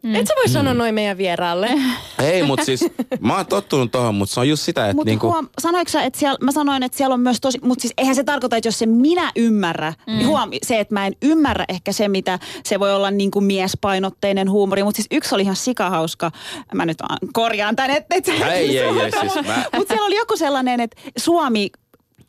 [0.03, 0.15] Mm.
[0.15, 1.71] et sä voi sanoa noin meidän vieraalle.
[2.23, 2.85] Ei, mutta siis
[3.21, 5.33] mä oon tottunut tohon, mutta se on just sitä, että Mutta niinku...
[5.33, 8.15] huom, sanoiko sä, että siellä, mä sanoin, että siellä on myös tosi, mutta siis eihän
[8.15, 10.13] se tarkoita, että jos se minä ymmärrä, mm.
[10.13, 13.45] niin huom, se, että mä en ymmärrä ehkä se, mitä se voi olla niin kuin
[13.45, 16.31] miespainotteinen huumori, mutta siis yksi oli ihan sikahauska,
[16.75, 16.99] mä nyt
[17.33, 19.65] korjaan tän, että et, Ei, ei, ei, siis mä...
[19.77, 21.71] Mutta siellä oli joku sellainen, että Suomi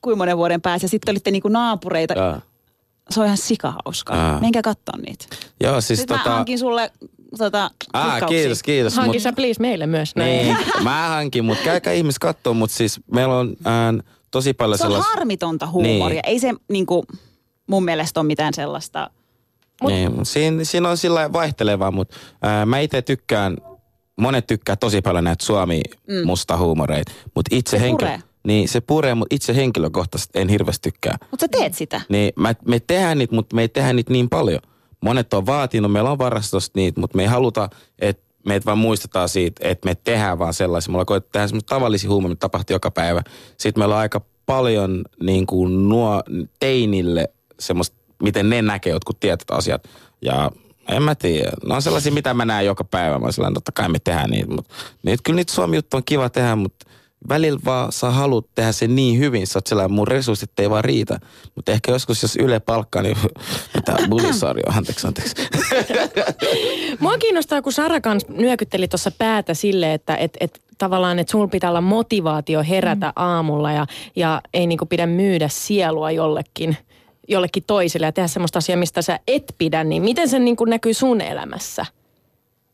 [0.01, 2.13] kuinka monen vuoden päässä, sitten olitte niinku naapureita.
[2.13, 2.41] Jaa.
[3.09, 4.33] Se on ihan sikahauskaa.
[4.33, 4.39] Aa.
[4.39, 5.25] Menkää katsoa niitä.
[5.63, 6.29] Joo, siis Sitten tota...
[6.29, 6.91] mä hankin sulle
[7.37, 8.95] tota, Ah, kiitos, kiitos.
[8.95, 10.15] Hankin mut- sä please meille myös.
[10.15, 10.29] näin.
[10.45, 14.87] Niin, mä hankin, mutta käykää ihmiset kattoo, mutta siis meillä on ään, tosi paljon Se
[14.87, 16.21] on harmitonta huumoria.
[16.21, 16.29] Niin.
[16.33, 17.05] Ei se niinku,
[17.67, 19.09] mun mielestä ole mitään sellaista.
[19.81, 23.57] Mut, niin, mut siinä, siinä on sillä lailla vaihtelevaa, mutta ää, mä itse tykkään,
[24.21, 26.25] monet tykkää tosi paljon näitä suomi mm.
[26.25, 28.19] musta huumoreita, mutta itse Se henkilö...
[28.47, 31.17] Niin, se puree, mutta itse henkilökohtaisesti en hirveästi tykkää.
[31.31, 32.01] Mutta sä teet sitä.
[32.09, 34.59] Niin mä, me tehdään niitä, mutta me ei tehdä niitä niin paljon.
[35.03, 39.29] Monet on vaatinut, meillä on varastosta niitä, mutta me ei haluta, että meitä vaan muistetaan
[39.29, 40.91] siitä, että me tehdään vaan sellaisia.
[40.91, 43.21] Me ollaan tehdä semmoisia tavallisia huumoja, mitä tapahtuu joka päivä.
[43.57, 46.23] Sitten meillä on aika paljon niin kuin nuo
[46.59, 49.89] teinille semmoista, miten ne näkee jotkut tietyt asiat.
[50.21, 50.51] Ja
[50.89, 51.51] en mä tiedä.
[51.65, 53.19] Ne on sellaisia, mitä mä näen joka päivä.
[53.19, 54.55] Mä sellainen, totta kai me tehdään niitä.
[54.55, 56.85] Mutta niitä, kyllä niitä suomi juttu on kiva tehdä, mutta
[57.29, 60.83] välillä vaan sä haluat tehdä sen niin hyvin, sä oot sellainen, mun resurssit ei vaan
[60.83, 61.19] riitä.
[61.55, 63.17] Mutta ehkä joskus, jos Yle palkkaa, niin
[63.75, 65.35] mitä bulisarjo, anteeksi, anteeksi.
[66.99, 71.47] Mua kiinnostaa, kun Sara kans nyökytteli tuossa päätä sille, että et, et, tavallaan, että sulla
[71.47, 73.13] pitää olla motivaatio herätä mm.
[73.15, 76.77] aamulla ja, ja ei niinku pidä myydä sielua jollekin,
[77.27, 80.93] jollekin toiselle ja tehdä semmoista asiaa, mistä sä et pidä, niin miten se niinku näkyy
[80.93, 81.85] sun elämässä?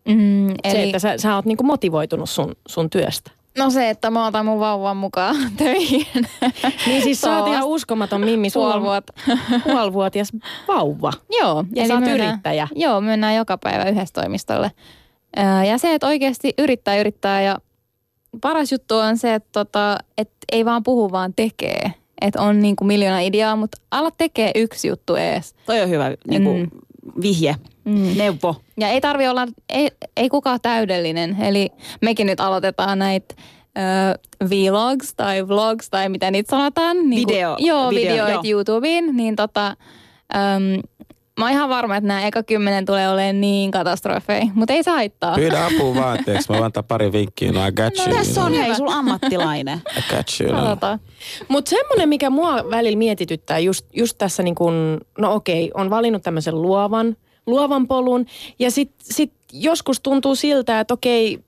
[0.07, 3.31] Mm, Se, eli, että sä, sä oot niinku motivoitunut sun, sun työstä.
[3.63, 6.05] No se, että mä otan mun vauvan mukaan töihin.
[6.87, 8.49] Niin siis sä oot ihan uskomaton Mimmi.
[8.49, 9.13] Sulla Puoli on vuotta.
[9.71, 10.31] puolivuotias
[10.67, 11.11] vauva.
[11.39, 11.65] Joo.
[11.75, 12.67] Ja sä oot yrittäjä.
[12.75, 14.71] Joo, mennään joka päivä yhdessä toimistolle.
[15.69, 17.57] Ja se, että oikeasti yrittää, yrittää ja
[18.41, 21.93] paras juttu on se, että, tota, että ei vaan puhu, vaan tekee.
[22.21, 25.55] Että on niin kuin miljoona ideaa, mutta ala tekee yksi juttu ees.
[25.65, 26.69] Toi on hyvä niin kuin, Mm.
[27.21, 28.17] Vihje, Mm.
[28.17, 28.55] neuvo.
[28.79, 31.37] Ja ei tarvi olla, ei, ei kukaan täydellinen.
[31.41, 31.69] Eli
[32.01, 33.35] mekin nyt aloitetaan näitä
[34.49, 37.09] vlogs tai vlogs tai mitä niitä sanotaan.
[37.09, 38.41] Niin Video- Joo, video, videoit joo.
[38.45, 39.17] YouTubeen.
[39.17, 40.81] Niin tota, äm,
[41.39, 44.45] mä oon ihan varma, että nämä eka kymmenen tulee olemaan niin katastrofeja.
[44.53, 45.35] Mutta ei se haittaa.
[45.35, 46.49] Pyydä apua vaan, teeks.
[46.49, 47.51] Mä voin antaa pari vinkkiä.
[47.51, 48.17] No I got you.
[48.17, 49.81] Tässä on hei, sulla ammattilainen.
[49.97, 50.65] I got you.
[50.65, 50.77] no.
[51.47, 56.23] Mutta semmoinen, mikä mua välillä mietityttää just, just tässä niin kun, no okei, on valinnut
[56.23, 57.15] tämmöisen luovan,
[57.47, 58.25] luovan polun.
[58.59, 61.39] Ja sitten sit joskus tuntuu siltä, että okei,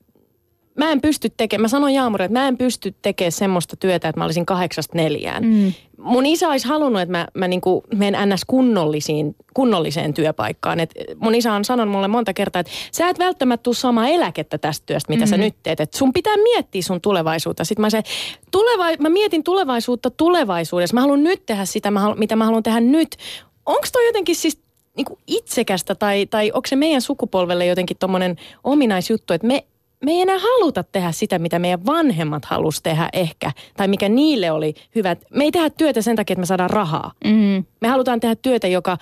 [0.78, 4.20] mä en pysty tekemään, mä sanon Jaamurille, että mä en pysty tekemään semmoista työtä, että
[4.20, 5.44] mä olisin kahdeksasta neljään.
[5.46, 5.74] Mm.
[5.98, 8.42] Mun isä olisi halunnut, että mä, mä niinku menen ns.
[8.48, 10.80] Kunnollisiin, kunnolliseen työpaikkaan.
[10.80, 14.58] Et mun isä on sanonut mulle monta kertaa, että sä et välttämättä tule samaa eläkettä
[14.58, 15.30] tästä työstä, mitä mm-hmm.
[15.30, 15.80] sä nyt teet.
[15.80, 17.66] Et sun pitää miettiä sun tulevaisuutta.
[17.66, 18.04] Sitten mä, se,
[18.52, 20.94] tuleva, mä mietin tulevaisuutta tulevaisuudessa.
[20.94, 23.18] Mä haluan nyt tehdä sitä, mä haluan, mitä mä haluan tehdä nyt.
[23.66, 24.60] Onko toi jotenkin siis
[24.98, 29.66] niinku itsekästä tai, tai onko se meidän sukupolvelle jotenkin tommonen ominaisjuttu, että me
[30.06, 34.52] me ei enää haluta tehdä sitä, mitä meidän vanhemmat halus tehdä ehkä, tai mikä niille
[34.52, 35.16] oli hyvä.
[35.30, 37.12] Me ei tehdä työtä sen takia, että me saadaan rahaa.
[37.24, 37.66] Mm.
[37.82, 38.98] Me halutaan tehdä työtä, joka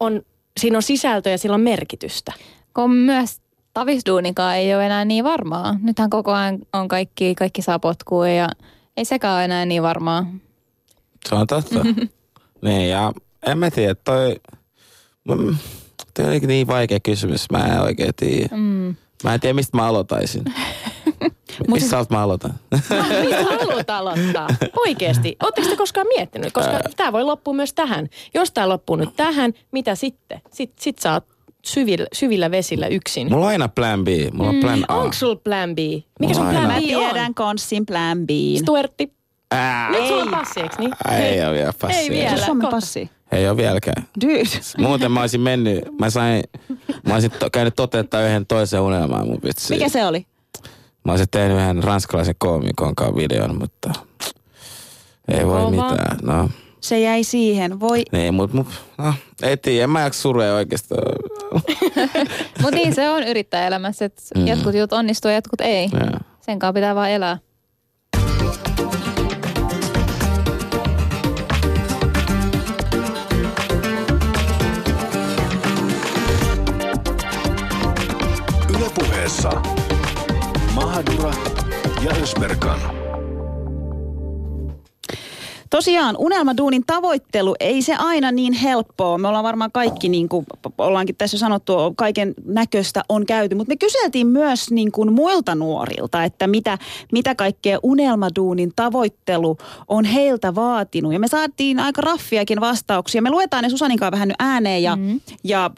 [0.00, 0.22] on,
[0.60, 2.32] siinä on sisältöä ja sillä on merkitystä.
[2.74, 3.40] Kun myös
[3.74, 5.76] tavisduunikaan ei ole enää niin varmaa.
[5.82, 8.48] Nythän koko ajan on kaikki, kaikki saa potkua ja
[8.96, 10.26] ei sekään ole enää niin varmaa.
[11.28, 11.84] Se on totta.
[12.64, 13.12] niin, ja
[13.46, 14.36] en mä tiedä, toi...
[15.28, 15.56] Mm,
[16.14, 17.50] toi on niin vaikea kysymys.
[17.52, 18.56] Mä en oikein tiedä.
[18.56, 18.94] Mm.
[19.24, 20.44] Mä en tiedä, mistä mä aloitaisin.
[21.72, 22.54] mistä sä oot mä aloitan?
[22.72, 24.48] Mistä haluat aloittaa?
[24.86, 25.36] Oikeasti.
[25.42, 26.52] Oletteko te koskaan miettinyt?
[26.52, 28.08] Koska tämä voi loppua myös tähän.
[28.34, 30.40] Jos tämä loppuu nyt tähän, mitä sitten?
[30.52, 31.24] Sitten sit sä oot
[31.64, 33.28] syvillä, syvillä vesillä yksin.
[33.30, 34.08] Mulla on aina plan B.
[34.32, 34.96] Mulla on plan A.
[34.96, 35.78] Onko sul plan B?
[36.20, 36.64] Mikä sun plan.
[36.64, 36.82] B Mä on?
[36.82, 38.58] tiedän konssin plan B:n.
[38.58, 39.12] Stuartti.
[39.50, 40.92] Ää, Nyt sulla on passi, eikö niin?
[41.10, 42.00] ei ole vielä passia.
[42.00, 42.36] Ei vielä.
[42.46, 43.10] Suomen passi.
[43.32, 44.06] Ei ole vieläkään.
[44.24, 44.42] Dude.
[44.78, 46.42] Muuten mä olisin mennyt, mä sain,
[47.06, 49.74] mä olisin to, käynyt toteuttaa yhden toisen unelman mun vitsi.
[49.74, 50.26] Mikä se oli?
[51.04, 53.90] Mä olisin tehnyt yhden ranskalaisen koomikon kanssa videon, mutta
[55.28, 55.70] ei voi Kova.
[55.70, 56.18] mitään.
[56.22, 56.48] No,
[56.80, 57.80] Se jäi siihen.
[57.80, 58.66] Voi niin, mut, mut
[58.98, 61.02] no, ei tiedä, en mä jaksa surea oikeastaan.
[62.62, 64.46] Mutta niin se on yrittäjäelämässä, että Mm.
[64.46, 65.88] jotkut jutut onnistuu ja jotkut ei.
[65.92, 66.18] Joo.
[66.40, 67.38] Sen kanssa pitää vaan elää.
[79.30, 79.62] Ylepuheessa
[80.74, 81.30] Mahadura
[82.04, 82.80] ja Ösberkan.
[85.70, 89.18] Tosiaan unelmaduunin tavoittelu ei se aina niin helppoa.
[89.18, 90.46] Me ollaan varmaan kaikki, niin kuin
[90.78, 93.54] ollaankin tässä sanottu, kaiken näköistä on käyty.
[93.54, 96.78] Mutta me kyseltiin myös niin kuin muilta nuorilta, että mitä,
[97.12, 99.58] mitä kaikkea unelmaduunin tavoittelu
[99.88, 101.12] on heiltä vaatinut.
[101.12, 103.22] Ja me saatiin aika raffiakin vastauksia.
[103.22, 105.20] Me luetaan ne Susaninkaan vähän nyt ääneen ja, mm-hmm.
[105.44, 105.70] ja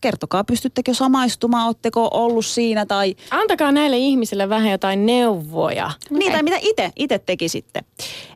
[0.00, 5.90] kertokaa, pystyttekö samaistumaan, oletteko ollut siinä tai Antakaa näille ihmisille vähän jotain neuvoja.
[6.10, 7.80] Niin, tai mitä itse, itse tekisitte.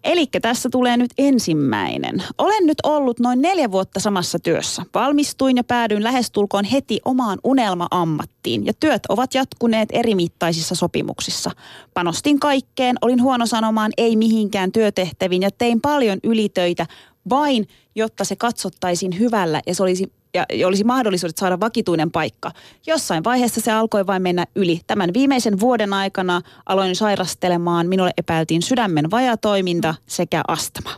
[0.05, 2.23] Eli tässä tulee nyt ensimmäinen.
[2.39, 4.83] Olen nyt ollut noin neljä vuotta samassa työssä.
[4.95, 8.67] Valmistuin ja päädyin lähestulkoon heti omaan unelma-ammattiin.
[8.67, 11.51] Ja työt ovat jatkuneet eri mittaisissa sopimuksissa.
[11.95, 16.87] Panostin kaikkeen, olin huono sanomaan ei mihinkään työtehtäviin ja tein paljon ylitöitä
[17.31, 22.51] vain, jotta se katsottaisiin hyvällä ja se olisi ja olisi mahdollisuudet saada vakituinen paikka.
[22.87, 24.81] Jossain vaiheessa se alkoi vain mennä yli.
[24.87, 27.87] Tämän viimeisen vuoden aikana aloin sairastelemaan.
[27.87, 30.91] Minulle epäiltiin sydämen vajatoiminta sekä astma.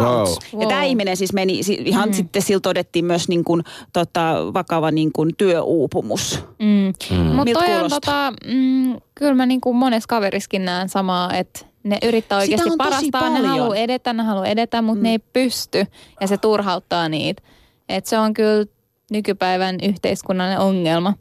[0.00, 0.28] Wow.
[0.60, 2.12] Ja tämä ihminen siis meni, ihan mm.
[2.12, 6.44] sitten sillä todettiin myös niin kuin, tota, vakava niin kuin työuupumus.
[6.58, 6.92] Mm.
[7.16, 7.24] Mm.
[7.24, 8.00] Mutta on kuulostaa?
[8.00, 13.46] tota, mm, kyllä mä niinku monessa kaveriskin näen samaa, että ne yrittää oikeasti parastaa, ne
[13.46, 15.02] haluaa edetä, ne haluaa edetä, mutta mm.
[15.02, 15.86] ne ei pysty
[16.20, 17.42] ja se turhauttaa niitä.
[17.88, 18.64] Et se on kyllä
[19.10, 21.14] nykypäivän yhteiskunnallinen ongelma.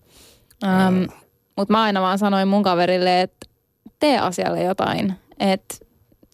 [0.66, 1.08] Um,
[1.58, 3.48] mutta mä aina vaan sanoin mun kaverille, että
[4.00, 5.76] tee asialle jotain, että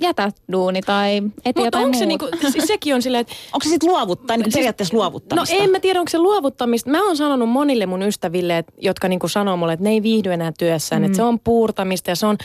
[0.01, 3.63] jätä duuni tai eti Mutta jotain onko se niinku, siis sekin on silleen, että Onko
[3.63, 5.55] se sitten luovuttaa, niin Siis- periaatteessa No luovuttamista?
[5.55, 6.89] en mä tiedä, onko se luovuttamista.
[6.89, 10.33] Mä oon sanonut monille mun ystäville, et, jotka niinku sanoo mulle, että ne ei viihdy
[10.33, 11.01] enää työssään.
[11.01, 11.05] Mm.
[11.05, 12.37] Että se on puurtamista ja se on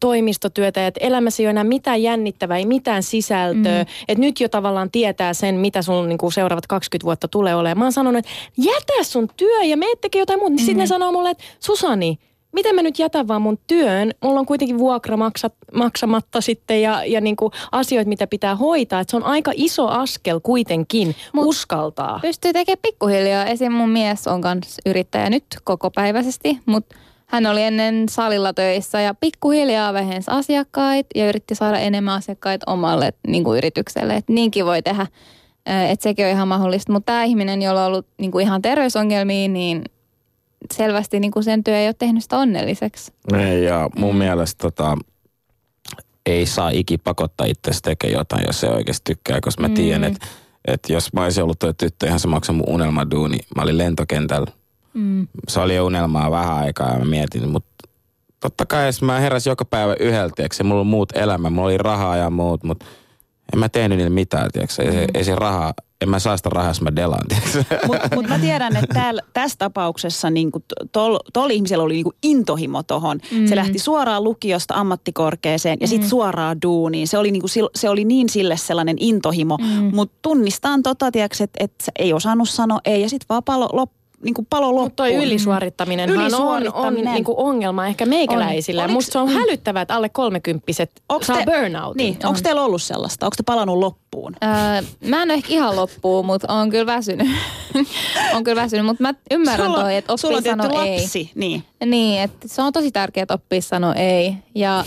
[0.00, 3.82] toimistotyötä, että elämässä ei ole enää mitään jännittävää, ei mitään sisältöä.
[3.82, 3.90] Mm.
[4.08, 7.78] Että nyt jo tavallaan tietää sen, mitä sun niin kuin seuraavat 20 vuotta tulee olemaan.
[7.78, 10.50] Mä oon sanonut, että jätä sun työ ja me tekee jotain muuta.
[10.50, 10.66] Niin mm.
[10.66, 12.18] sitten ne sanoo mulle, että Susani,
[12.56, 14.12] miten mä nyt jätän vaan mun työn?
[14.22, 19.00] Mulla on kuitenkin vuokra maksat, maksamatta sitten ja, ja niin kuin asioita, mitä pitää hoitaa.
[19.00, 22.18] Et se on aika iso askel kuitenkin Mut uskaltaa.
[22.22, 23.46] Pystyy tekemään pikkuhiljaa.
[23.46, 23.72] Esim.
[23.72, 26.96] mun mies on kanssa yrittäjä nyt koko päiväisesti, mutta
[27.26, 33.12] hän oli ennen salilla töissä ja pikkuhiljaa vähensi asiakkaita ja yritti saada enemmän asiakkaita omalle
[33.26, 34.16] niin kuin yritykselle.
[34.16, 35.06] Et niinkin voi tehdä,
[35.66, 36.92] että sekin on ihan mahdollista.
[36.92, 39.84] Mutta tämä ihminen, jolla on ollut niin kuin ihan terveysongelmia, niin
[40.74, 43.12] selvästi niin kuin sen työ ei ole tehnyt sitä onnelliseksi.
[43.38, 44.18] Ei, ja mun mm.
[44.18, 44.96] mielestä tota,
[46.26, 47.46] ei saa iki pakottaa
[47.82, 49.74] tekemään jotain, jos se oikeasti tykkää, koska mä mm.
[49.74, 50.26] tiedän, että
[50.66, 53.38] että jos mä olisin ollut tuo tyttö, ihan se maksaa mun unelmaduuni.
[53.56, 54.50] Mä olin lentokentällä.
[54.96, 55.28] Mm.
[55.48, 57.88] Se oli jo unelmaa vähän aikaa ja mä mietin, mutta
[58.40, 61.78] totta kai jos mä heräsin joka päivä yhdeltä, tiiäks, mulla on muut elämä, mulla oli
[61.78, 62.86] rahaa ja muut, mutta
[63.52, 64.78] en mä tehnyt niille mitään, tiiäks.
[64.78, 64.96] Ei, mm.
[65.14, 67.26] ei se raha, en mä saa sitä rahaa, jos mä delaan.
[67.86, 70.50] Mutta mut mä tiedän, että täällä, tässä tapauksessa niin
[70.92, 73.18] tol, tol ihmisellä oli niin intohimo tohon.
[73.30, 73.46] Mm.
[73.46, 76.10] Se lähti suoraan lukiosta ammattikorkeeseen ja sitten mm.
[76.10, 77.08] suoraan duuniin.
[77.08, 79.56] Se oli, niin kuin, se oli niin sille sellainen intohimo.
[79.56, 79.94] Mm.
[79.94, 83.90] Mutta tunnistaan tota, että et ei osannut sanoa ei ja sitten vaan palo, lop,
[84.26, 84.84] niin kuin palo loppuun.
[84.84, 87.02] Mutta toi ylisuorittaminen, ylisuorittaminen.
[87.02, 88.84] on, on niin kuin ongelma ehkä meikäläisillä.
[88.84, 88.90] On.
[88.90, 91.96] Musta se on hälyttävää, että alle kolmekymppiset saa te, burnout.
[91.96, 93.26] Niin, onko teillä ollut sellaista?
[93.26, 94.36] Onko te palannut loppuun?
[94.42, 97.28] Öö, mä en ole ehkä ihan loppuun, mutta on kyllä väsynyt.
[98.34, 101.00] on kyllä väsynyt, mutta mä ymmärrän sulla, toi, että oppii sanoa ei.
[101.00, 101.64] Lapsi, niin.
[101.84, 104.34] Niin, että se on tosi tärkeää, että oppii sanoa ei.
[104.54, 104.84] Ja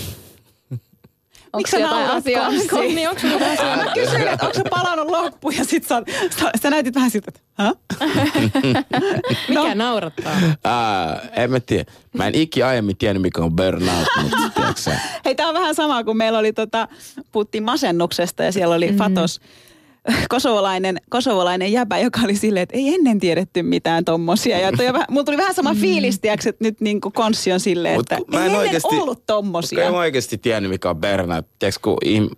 [1.57, 2.49] Miksi sä jotain asiaa?
[2.49, 3.77] Niin, onko jotain asiaa?
[3.77, 6.01] Mä kysyin, että onko se palannut loppuun ja sit sä,
[6.39, 7.73] sä, sä näytit vähän siltä, että Hä?
[9.49, 9.73] Mikä no.
[9.73, 10.33] naurattaa?
[10.43, 11.91] Uh, en mä tiedä.
[12.13, 14.91] Mä en ikinä aiemmin tiennyt, mikä on burnout, mutta
[15.25, 16.87] Hei, tää on vähän sama kuin meillä oli, tota,
[17.31, 18.97] puhuttiin masennuksesta ja siellä oli mm-hmm.
[18.97, 19.39] Fatos
[20.29, 24.59] kosovolainen, kosovolainen jäbä, joka oli silleen, että ei ennen tiedetty mitään tommosia.
[24.59, 25.79] Ja toi, mulla tuli vähän sama mm.
[25.79, 28.95] fiilis, tiiäks, että nyt niin kuin konssi on silleen, Mut, että mä en ei oikeasti,
[28.95, 29.79] ollut tommosia.
[29.79, 31.45] Mä en oikeasti tiennyt, mikä on Bernard.
[31.59, 32.29] Tiedätkö, kun im,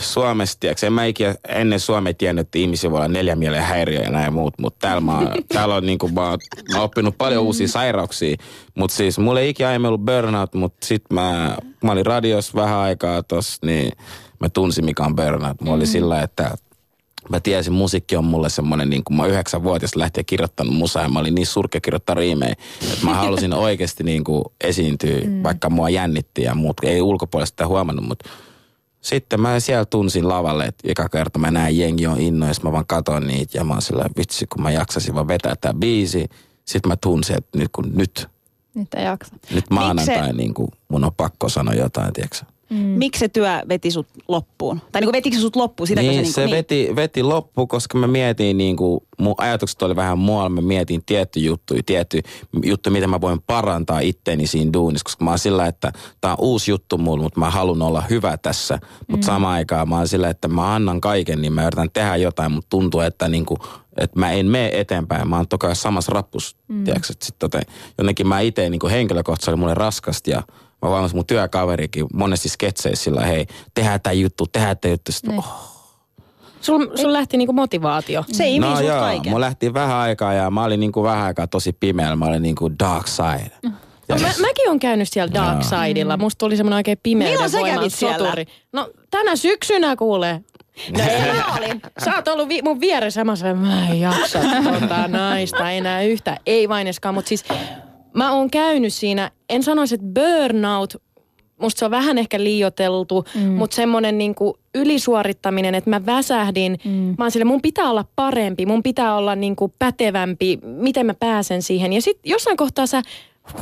[0.00, 4.00] Suomessa, tiedätkö, en mä ikinä ennen Suomea tiennyt, että ihmisiä voi olla neljä mielen häiriö
[4.00, 5.20] ja näin muut, mutta täällä, mä,
[5.54, 6.36] täällä on niin kuin, mä, mä
[6.74, 7.46] oon oppinut paljon mm.
[7.46, 8.36] uusia sairauksia,
[8.74, 12.78] mutta siis mulla ei ikinä aiemmin ollut burnout, mutta sit mä, mä olin radios vähän
[12.78, 13.92] aikaa tossa, niin
[14.40, 15.60] mä tunsin mikä on burnout.
[15.60, 15.78] Mulla mm.
[15.78, 16.56] oli sillä, että
[17.28, 21.08] mä tiesin, musiikki on mulle semmoinen, niin kuin mä yhdeksän vuotias lähtien kirjoittanut musaa ja
[21.08, 22.54] mä olin niin surkea kirjoittaa riimejä,
[22.92, 25.42] että mä halusin oikeasti niin kuin esiintyä, mm.
[25.42, 28.28] vaikka mua jännitti ja muut ei ulkopuolesta sitä huomannut, mutta
[29.00, 32.86] sitten mä siellä tunsin lavalle, että joka kerta mä näen jengi on innoissa, mä vaan
[32.86, 36.28] katon niitä ja mä oon sillä vitsi, kun mä jaksasin vaan vetää tää biisi.
[36.64, 38.28] Sitten mä tunsin, että nyt kun nyt.
[38.74, 39.36] Nyt ei jaksa.
[39.50, 42.76] Nyt maanantai niin kuin mun on pakko sanoa jotain, tiedätkö Mm.
[42.76, 44.80] Miksi se työ veti sut loppuun?
[44.92, 45.86] Tai niin kuin vetikö se sut loppuun?
[45.86, 46.56] Sitä niin, se, niin se niin?
[46.56, 50.48] Veti, veti loppuun, koska mä mietin niin kuin, mun ajatukset oli vähän muualla.
[50.48, 52.20] Mä mietin tietty juttu, tietty
[52.64, 55.04] juttu, miten mä voin parantaa itteeni siinä duunissa.
[55.04, 58.36] Koska mä oon sillä, että tää on uusi juttu mulle, mutta mä haluan olla hyvä
[58.36, 58.78] tässä.
[59.08, 59.26] Mutta mm.
[59.26, 62.68] samaan aikaan mä oon sillä, että mä annan kaiken, niin mä yritän tehdä jotain, mutta
[62.70, 63.58] tuntuu, että niin kuin,
[63.96, 65.28] että mä en mene eteenpäin.
[65.28, 66.84] Mä oon toki samassa rappus, mm.
[66.84, 67.60] tiedätkö, sit, tota,
[67.98, 70.42] jotenkin mä itse niin henkilökohtaisesti oli mulle raskasta ja
[70.86, 75.12] Mä vaan mun työkaverikin monesti sketseissä sillä, hei, tehdään tämä juttu, tehdään tämä juttu.
[75.12, 75.38] Sitten, niin.
[75.38, 75.76] oh.
[76.60, 78.24] Sul, sul lähti niinku motivaatio.
[78.32, 79.32] Se imi no sut joo, kaiken.
[79.32, 82.16] mulla lähti vähän aikaa ja mä olin niinku vähän aikaa tosi pimeällä.
[82.16, 83.50] Mä olin niinku dark side.
[83.62, 83.72] Mm.
[84.08, 86.16] No, mä, mäkin on käynyt siellä dark sidella.
[86.16, 88.44] Musta tuli semmoinen oikein pimeyden voiman soturi.
[88.72, 90.40] No tänä syksynä kuulee.
[90.98, 91.82] No ei, olin.
[92.04, 93.24] Sä oot ollut vi- mun vieressä.
[93.24, 94.38] Mä sanoin, mä en jaksa
[94.78, 96.36] tota naista enää yhtä.
[96.46, 97.44] Ei vaineskaan, mutta siis
[98.16, 101.02] mä oon käynyt siinä, en sanoisi, että burnout,
[101.62, 103.40] musta se on vähän ehkä liioteltu, mm.
[103.40, 106.78] mutta semmoinen niinku ylisuorittaminen, että mä väsähdin.
[106.84, 106.90] Mm.
[106.90, 111.62] Mä oon sille, mun pitää olla parempi, mun pitää olla niinku pätevämpi, miten mä pääsen
[111.62, 111.92] siihen.
[111.92, 113.02] Ja sitten jossain kohtaa sä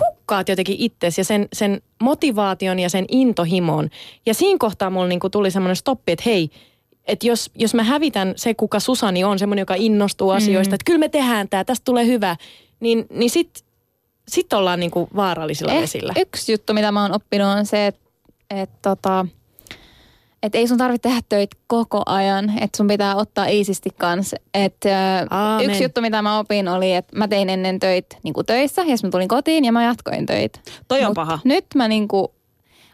[0.01, 3.91] hukkaat jotenkin itsesi ja sen, sen motivaation ja sen intohimon.
[4.27, 6.51] Ja siinä kohtaa mulla niinku tuli semmoinen stoppi, että hei,
[7.07, 10.75] että jos, jos mä hävitän se, kuka Susani on, semmoinen, joka innostuu asioista, mm.
[10.75, 12.37] että kyllä me tehdään tämä, tästä tulee hyvä,
[12.81, 13.74] niin, niin sitten
[14.29, 16.13] sitten ollaan niinku vaarallisilla eh, vesillä.
[16.17, 18.05] Yksi juttu, mitä mä oon oppinut on se, että
[18.51, 19.27] et tota,
[20.43, 24.37] et ei sun tarvitse tehdä töitä koko ajan, että sun pitää ottaa iisisti kanssa.
[24.55, 24.77] Et,
[25.65, 29.11] yksi juttu, mitä mä opin, oli, että mä tein ennen töitä niin töissä, ja mä
[29.11, 30.61] tulin kotiin ja mä jatkoin töitä.
[30.89, 31.39] Toi on Mut paha.
[31.45, 32.29] Nyt mä niin kuin,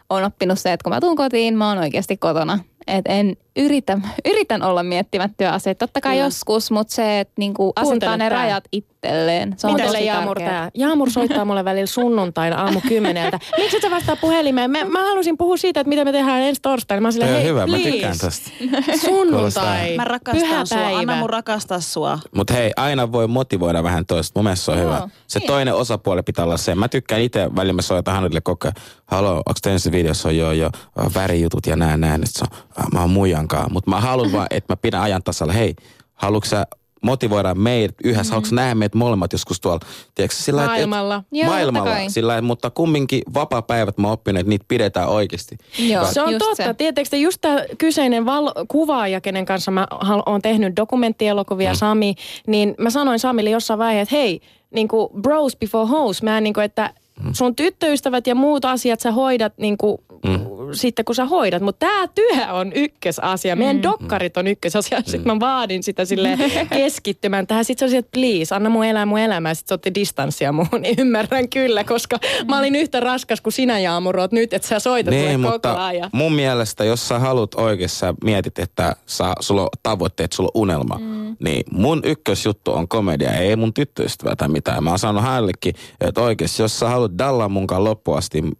[0.09, 2.59] oon oppinut se, että kun mä tuun kotiin, mä oon oikeasti kotona.
[2.87, 5.87] Et en, yritän, yritän olla miettimättä asioita.
[5.87, 6.25] Totta kai Kyllä.
[6.25, 8.39] joskus, mutta se, että niinku asentaa ne tää.
[8.39, 9.53] rajat itselleen.
[9.57, 10.61] Se on tosi Jaamur tärkeää.
[10.61, 10.71] tää.
[10.73, 13.39] Jaamur soittaa mulle välillä sunnuntain aamu kymmeneltä.
[13.57, 14.71] Miksi et sä vastaa puhelimeen?
[14.71, 17.01] Mä, mä halusin puhua siitä, että mitä me tehdään ensi torstaina.
[17.01, 17.91] Mä oon silleen, Ei, hei, hyvä, mä please.
[17.91, 18.51] tykkään tästä.
[19.05, 19.95] Sunnuntai.
[19.95, 20.77] Mä rakastan sua.
[20.77, 20.99] Pyhäpäivä.
[20.99, 22.19] Anna mun rakastaa sua.
[22.35, 24.39] Mutta hei, aina voi motivoida vähän toista.
[24.39, 24.85] Mun mielestä se on Joo.
[24.87, 25.09] hyvä.
[25.27, 26.75] Se toinen osapuoli pitää olla se.
[26.75, 28.75] Mä tykkään itse, välillä mä soitan hänelle koko ajan.
[29.05, 32.23] Halo, onko teidän videossa on jo, jo äh, värijutut ja näin näin.
[32.23, 33.09] Että se on, mä oon
[33.41, 33.73] muijankaan.
[33.73, 35.53] Mutta mä haluan vaan, että mä pidän ajan tasalla.
[35.53, 35.75] Hei,
[36.13, 36.65] haluatko sä
[37.01, 38.21] motivoida meidät yhdessä?
[38.23, 38.29] Mm-hmm.
[38.31, 39.79] Haluatko nähdä meidät molemmat joskus tuolla?
[40.15, 41.23] Tiedätkö, sillä lailla, et- Maailmalla.
[41.31, 41.95] Joo, maailmalla.
[42.09, 45.57] Sillä lailla, mutta kumminkin vapaa-päivät mä oon oppinut, että niitä pidetään oikeasti.
[45.79, 46.63] Joo, Se on just totta.
[46.63, 46.73] se.
[46.73, 51.75] Tiedättekö te, just tämä kyseinen val- kuvaaja, kenen kanssa mä hal- oon tehnyt dokumenttielokuvia, mm.
[51.77, 52.15] Sami,
[52.47, 54.41] niin mä sanoin Samille jossain vaiheessa, että hei,
[54.75, 56.93] niin kuin bros before hoes, mä niin kuin, että
[57.33, 60.39] sun tyttöystävät ja muut asiat sä hoidat niin kuin, mm.
[60.73, 63.55] Sitten kun sä hoidat, mutta tämä työ on ykkösasia.
[63.55, 63.83] Meidän mm.
[63.83, 65.01] dokkarit on ykkösasia.
[65.05, 66.37] Sitten mä vaadin sitä sille
[66.73, 67.65] keskittymään tähän.
[67.65, 69.53] Sitten se oli, että please, anna mun elää mun elämää.
[69.53, 70.81] Sitten se otti distanssia muuhun.
[70.81, 72.17] Niin ymmärrän kyllä, koska
[72.47, 75.81] mä olin yhtä raskas kuin sinä Jaamurot nyt, että sä soitat Niin, mulle mutta koko
[75.81, 76.09] ajan.
[76.13, 80.61] mun mielestä, jos sä haluat oikeassa, sä mietit, että sä, sulla on tavoitteet, sulla on
[80.61, 81.35] unelma, mm.
[81.43, 84.83] niin mun ykkösjuttu on komedia, ei mun tyttöystävä tai mitään.
[84.83, 88.51] Mä oon sanonut hänellekin, että oikeasti, jos sä haluat dallaa munkaan loppuun asti, m-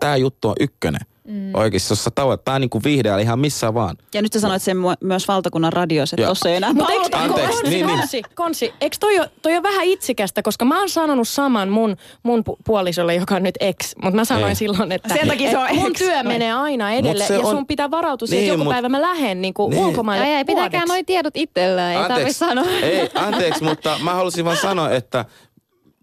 [0.00, 1.00] tää juttu on ykkönen.
[1.28, 1.50] Mm.
[1.54, 3.96] Oikeasti, jos sä tavoitteet, tää on niinku vihdeä ihan missä vaan.
[4.14, 7.16] Ja nyt sä sanoit sen mu- myös valtakunnan radiossa, että tossa ei enää Mutta eikö.
[7.16, 7.98] Anteeksi, konsi, niin, niin.
[7.98, 11.96] konsi, konsi, eikö toi, ole- toi on vähän itsikästä, koska mä oon sanonut saman mun,
[12.22, 14.54] mun pu- puolisolle, joka on nyt ex, mutta mä sanoin Ei.
[14.54, 15.98] silloin, että Sen takia se on että mun ex.
[15.98, 18.88] työ menee aina edelle ja on- sun pitää varautua siihen, Niin, että joku mut- päivä
[18.88, 19.84] mä lähden niin kuin Niin.
[19.84, 20.88] ulkomaille Ai, ei pitäkään vuodeksi.
[20.88, 22.64] noi tiedot itsellään, ei tarvitse sanoa.
[22.82, 25.24] Ei, anteeksi, mutta mä halusin vaan sanoa, että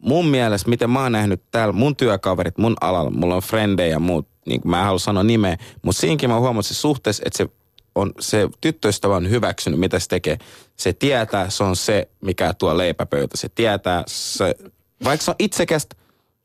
[0.06, 3.99] mun mielestä, miten mä oon nähnyt täällä, mun työkaverit, mun alalla, mulla on frendejä ja
[3.99, 7.49] muut, niin mä en halua sanoa nimeä, mutta siinkin mä huomasin suhteessa, että se
[7.95, 10.38] on se tyttöystävä on hyväksynyt, mitä se tekee.
[10.78, 13.38] Se tietää, se on se, mikä tuo leipäpöytä.
[13.38, 14.56] Se tietää, se,
[15.03, 15.95] vaikka se on itsekästä,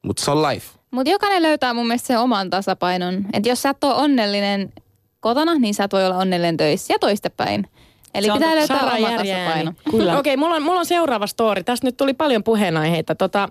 [0.03, 0.67] mutta se on life.
[0.91, 3.27] Mutta jokainen löytää mun mielestä sen oman tasapainon.
[3.33, 4.73] Että jos sä et ole onnellinen
[5.21, 7.69] kotona, niin sä et voi olla onnellinen töissä ja toistepäin.
[8.15, 9.73] Eli Se pitää löytää oma tasapaino.
[9.91, 10.19] Kyllä.
[10.19, 11.65] Okei, okay, mulla, on, mulla on seuraava story.
[11.65, 13.15] Tästä nyt tuli paljon puheenaiheita.
[13.15, 13.49] Tota,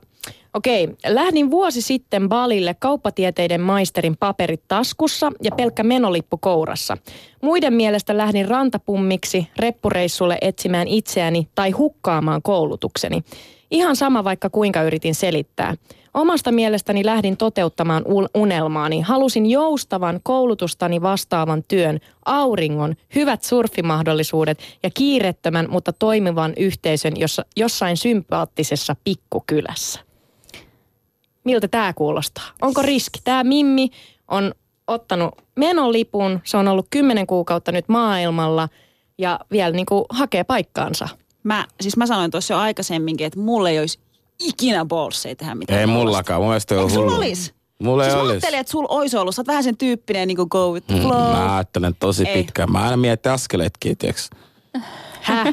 [0.53, 0.95] Okei, okay.
[1.07, 6.97] lähdin vuosi sitten Balille kauppatieteiden maisterin paperit taskussa ja pelkkä menolippu kourassa.
[7.41, 13.23] Muiden mielestä lähdin rantapummiksi reppureissulle etsimään itseäni tai hukkaamaan koulutukseni.
[13.71, 15.75] Ihan sama vaikka kuinka yritin selittää.
[16.19, 18.03] Omasta mielestäni lähdin toteuttamaan
[18.35, 19.01] unelmaani.
[19.01, 27.97] Halusin joustavan koulutustani vastaavan työn, auringon, hyvät surfimahdollisuudet ja kiirettömän, mutta toimivan yhteisön jossa, jossain
[27.97, 29.99] sympaattisessa pikkukylässä.
[31.43, 32.45] Miltä tämä kuulostaa?
[32.61, 33.19] Onko riski?
[33.23, 33.89] Tämä Mimmi
[34.27, 34.53] on
[34.87, 38.69] ottanut menolipun, se on ollut kymmenen kuukautta nyt maailmalla
[39.17, 41.09] ja vielä niin kuin hakee paikkaansa.
[41.43, 43.99] Mä, siis mä sanoin tuossa jo aikaisemminkin, että mulle ei olisi
[44.39, 45.79] ikinä ballseja tehdä mitään.
[45.79, 47.53] Ei mullakaan, mun mielestä on Eikö sulla olisi?
[47.83, 48.31] Mulla ei siis mä olisi.
[48.33, 49.35] ajattelin, että sulla olisi ollut.
[49.35, 51.31] Sä oot vähän sen tyyppinen niin kuin go with the Mm, flow.
[51.31, 52.33] Mä ajattelen tosi Ei.
[52.43, 52.71] pitkään.
[52.71, 54.29] Mä aina mietin askeleetkin, tiiäks.
[55.21, 55.45] Häh?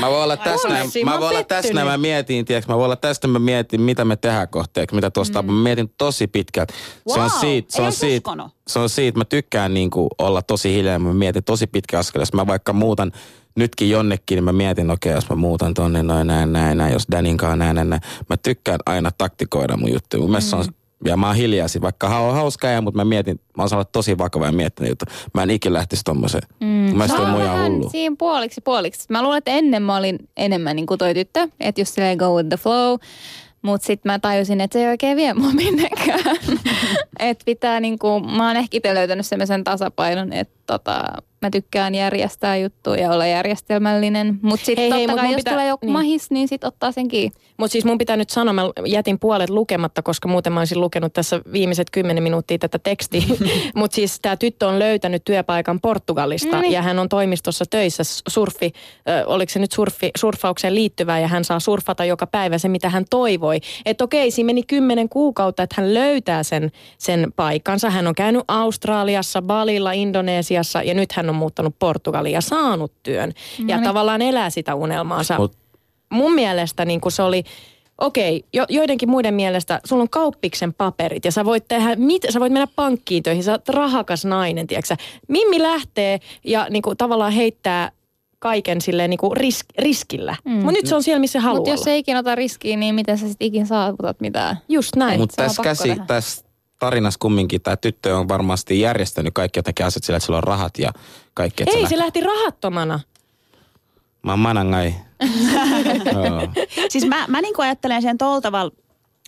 [0.00, 2.84] Mä voin olla tässä näin, mä voin olla tässä näin, mä mietin, tiiäks, mä voin
[2.84, 5.52] olla tästä, mä mietin, mitä me tehdään kohteeksi, mitä tuosta, mm.
[5.52, 6.74] mä mietin tosi pitkälti.
[7.08, 8.30] Se on Wow, siitä, se ei on siitä,
[8.68, 12.32] se on siitä, mä tykkään niinku olla tosi hiljaa, mä mietin tosi pitkä askel, jos
[12.32, 13.12] mä vaikka muutan
[13.56, 16.92] nytkin jonnekin, niin mä mietin, okei, okay, jos mä muutan tonne, noin näin, näin, näin,
[16.92, 18.02] jos Danin kanssa näin, näin, näin.
[18.28, 20.20] Mä tykkään aina taktikoida mun juttuja.
[20.20, 20.58] Mun Mm.
[20.58, 20.64] on,
[21.04, 24.18] ja mä oon hiljaisin, vaikka on hauska ja, mutta mä mietin, mä oon saanut tosi
[24.18, 25.04] vakava ja miettinyt juttu.
[25.34, 26.42] Mä en ikinä lähtisi tommoseen.
[26.60, 26.66] Mm.
[26.66, 27.90] Mä on oon muja hullu.
[27.90, 29.06] siinä puoliksi puoliksi.
[29.08, 32.34] Mä luulen, että ennen mä olin enemmän niin kuin toi tyttö, että just silleen go
[32.36, 32.98] with the flow.
[33.62, 36.36] Mutta sitten mä tajusin, että se ei oikein vie mua minnekään.
[37.20, 41.02] että pitää niinku, mä oon ehkä itse löytänyt semmoisen tasapainon, että tota,
[41.42, 44.38] mä tykkään järjestää juttuja ja olla järjestelmällinen.
[44.42, 45.92] Mutta sitten totta hei, mut kai, jos pitää- tulee joku niin.
[45.92, 47.36] mahis, niin sit ottaa sen kiinni.
[47.56, 51.12] Mutta siis mun pitää nyt sanoa, mä jätin puolet lukematta, koska muuten mä olisin lukenut
[51.12, 53.22] tässä viimeiset kymmenen minuuttia tätä tekstiä.
[53.74, 56.72] Mutta siis tämä tyttö on löytänyt työpaikan Portugalista niin.
[56.72, 58.72] ja hän on toimistossa töissä surfi,
[59.08, 62.88] ö, oliko se nyt surfi, surfaukseen liittyvää ja hän saa surfata joka päivä se, mitä
[62.88, 63.60] hän toivoi.
[63.86, 67.90] Että okei, siinä meni kymmenen kuukautta, että hän löytää sen, sen paikkansa.
[67.90, 73.32] Hän on käynyt Australiassa, Balilla, Indonesiassa ja nyt hän on muuttanut Portugaliin ja saanut työn.
[73.58, 73.84] Ja niin.
[73.84, 75.56] tavallaan elää sitä unelmaansa Mut
[76.12, 77.44] mun mielestä niin kuin se oli,
[77.98, 82.40] okei, jo, joidenkin muiden mielestä sulla on kauppiksen paperit ja sä voit tehdä, mit, sä
[82.40, 84.96] voit mennä pankkiin töihin, sä oot rahakas nainen, tiedätkö
[85.28, 87.92] Mimmi lähtee ja niin kuin, tavallaan heittää
[88.38, 90.36] kaiken silleen niin kuin risk, riskillä.
[90.44, 90.52] Mm.
[90.52, 92.94] Mutta nyt se on siellä, missä se haluaa Mutta jos ei ikinä ota riskiä, niin
[92.94, 94.58] miten sä sitten ikinä saavutat mitään?
[94.68, 95.20] Just näin.
[95.20, 96.44] Mutta se on tässä käsi, tässä
[96.82, 100.78] tarinassa kumminkin tämä tyttö on varmasti järjestänyt kaikki jotenkin asiat sillä, että sillä on rahat
[100.78, 100.92] ja
[101.34, 101.64] kaikki.
[101.66, 103.00] Ei, lä- se lähti rahattomana.
[104.22, 104.94] Mä oon manangai.
[106.92, 108.72] Siis mä, mä niin ajattelen sen tuolla tavalla,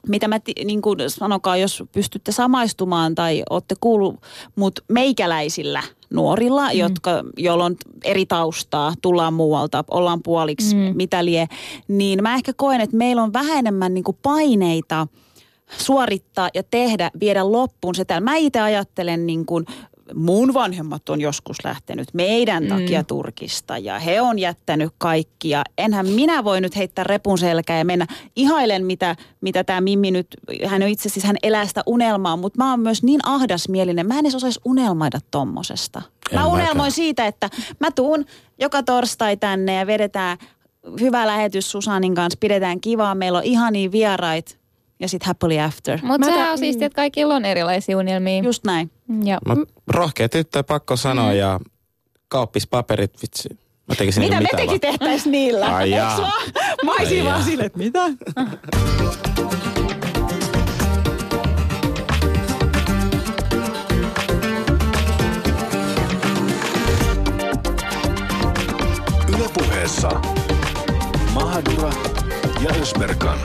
[0.09, 4.17] mitä mä niin kuin sanokaa, jos pystytte samaistumaan tai olette kuullut,
[4.57, 6.79] mutta meikäläisillä nuorilla, mm.
[6.79, 10.97] jotka, joilla on eri taustaa, tullaan muualta, ollaan puoliksi, mm.
[10.97, 11.47] mitä lie,
[11.89, 15.07] niin mä ehkä koen, että meillä on vähän enemmän niin kuin paineita
[15.79, 18.25] suorittaa ja tehdä, viedä loppuun se täällä.
[18.25, 19.67] Mä itse ajattelen niin kuin,
[20.15, 22.69] mun vanhemmat on joskus lähtenyt meidän mm.
[22.69, 27.79] takia Turkista ja he on jättänyt kaikki ja enhän minä voi nyt heittää repun selkää
[27.79, 28.07] ja mennä.
[28.37, 30.27] Ihailen mitä, mitä tämä Mimmi nyt,
[30.67, 34.15] hän on itse asiassa, hän elää sitä unelmaa, mutta mä oon myös niin ahdasmielinen, mä
[34.15, 36.03] en edes osaisi unelmoida tommosesta.
[36.31, 36.93] En Mä unelmoin mäkään.
[36.93, 37.51] siitä, että
[37.81, 38.25] mä tuun
[38.61, 40.39] joka torstai tänne ja vedetään
[41.01, 44.64] hyvä lähetys Susanin kanssa, pidetään kivaa, meillä on ihania vierait
[45.05, 45.99] ja sitten happily after.
[46.03, 48.43] Mutta sehän on siistiä, että kaikilla on erilaisia unelmia.
[48.43, 48.91] Just näin.
[49.25, 49.39] Ja.
[49.47, 51.39] Mä, rohkea tyttö, pakko sanoa Mm.
[51.39, 51.61] ja
[52.29, 53.49] kauppispaperit, vitsi.
[53.89, 54.99] Mä tekisin Mitä niinku me mitä tekin vaan.
[54.99, 55.75] tehtäis niillä?
[55.77, 56.33] Ai jaa.
[56.85, 57.45] Mä olisin vaan jaa.
[57.45, 58.01] silleen, että mitä?
[69.29, 70.09] Yle puheessa
[71.35, 71.91] Mahadura
[72.61, 73.39] ja Ösberkan.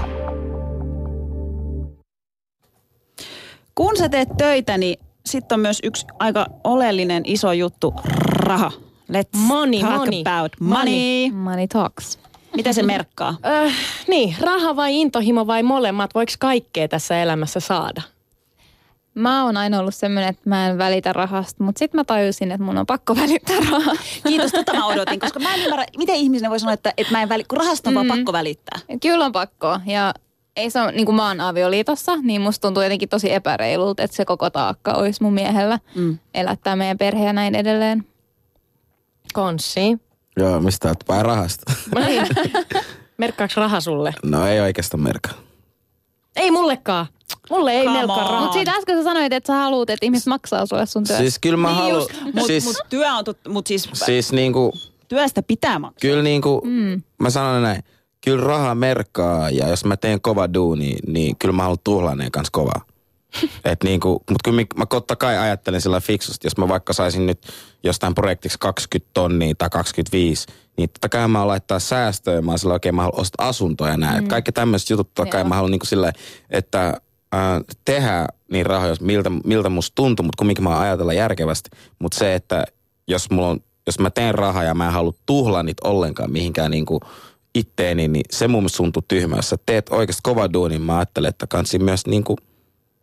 [3.80, 7.94] Kun sä teet töitä, niin sitten on myös yksi aika oleellinen iso juttu,
[8.30, 8.72] raha.
[9.12, 10.22] Let's Money, talk money.
[10.22, 11.32] about money.
[11.32, 12.20] Money talks.
[12.56, 13.36] Mitä se merkkaa?
[13.46, 13.74] Öh,
[14.08, 18.02] niin, raha vai intohimo vai molemmat, voiko kaikkea tässä elämässä saada?
[19.14, 22.64] Mä oon aina ollut semmoinen, että mä en välitä rahasta, mutta sitten mä tajusin, että
[22.64, 23.96] mun on pakko välittää rahaa.
[24.28, 27.22] Kiitos, tota mä odotin, koska mä en ymmärrä, miten ihminen voi sanoa, että, että mä
[27.22, 28.80] en väli, kun rahasta on vaan pakko välittää.
[29.02, 29.80] Kyllä on pakko.
[29.86, 30.14] Ja
[30.60, 34.18] ei se ole, niin kuin mä oon avioliitossa, niin musta tuntuu jotenkin tosi epäreilulta, että
[34.18, 36.18] se koko taakka olisi mun miehellä Mm.
[36.34, 38.06] elättää meidän perhe ja näin edelleen.
[39.34, 39.98] Konssi.
[40.38, 41.74] Joo, mistä oot vai rahasta?
[41.96, 42.28] Niin.
[43.18, 44.14] Merkkaaks raha sulle?
[44.24, 45.34] No ei oikeastaan merkkaa.
[46.36, 47.06] Ei mullekaan.
[47.50, 48.40] Mulle ei rahaa.
[48.40, 51.22] Mutta siitä äsken sä sanoit, että sä haluat, että ihmiset maksaa sulle sun työstä.
[51.24, 54.32] Siis kyllä mä Niin haluan, just, mut, siis, mut työ on, tut, mut siis, siis
[54.34, 54.74] niinku,
[55.08, 55.98] työstä pitää maksaa.
[56.02, 57.02] kyllä niinku, mm.
[57.20, 57.84] mä sanon näin,
[58.26, 62.52] kyllä raha merkkaa ja jos mä teen kova duuni, niin kyllä mä haluan tuhlaneen kanssa
[62.52, 62.82] kovaa.
[63.66, 67.48] Et niinku, mutta kyllä mä totta kai ajattelen sillä fiksusti, jos mä vaikka saisin nyt
[67.84, 70.48] jostain projektiksi 20 tonnia tai 25,
[70.78, 73.98] niin totta kai mä haluan laittaa säästöä, mä sillä oikein, mä haluan ostaa asuntoja ja
[73.98, 74.24] näin.
[74.24, 74.28] Mm.
[74.28, 75.50] Kaikki tämmöiset jutut totta kai Joo.
[75.50, 76.14] mä haluan niinku sillä,
[76.50, 76.88] että
[77.36, 81.70] äh, tehdä niin rahoja, miltä, miltä musta tuntuu, mutta kumminkin mä ajatella järkevästi.
[82.00, 82.66] Mutta se, että
[83.08, 86.72] jos mulla on, jos mä teen rahaa ja mä en halua tuhlaa niitä ollenkaan mihinkään
[86.72, 87.00] niinku
[87.56, 89.36] itteeni, niin se mun mielestä tuntuu tyhmä.
[89.36, 92.36] Jos sä teet oikeasti kova duunin, mä ajattelen, että kansi myös niinku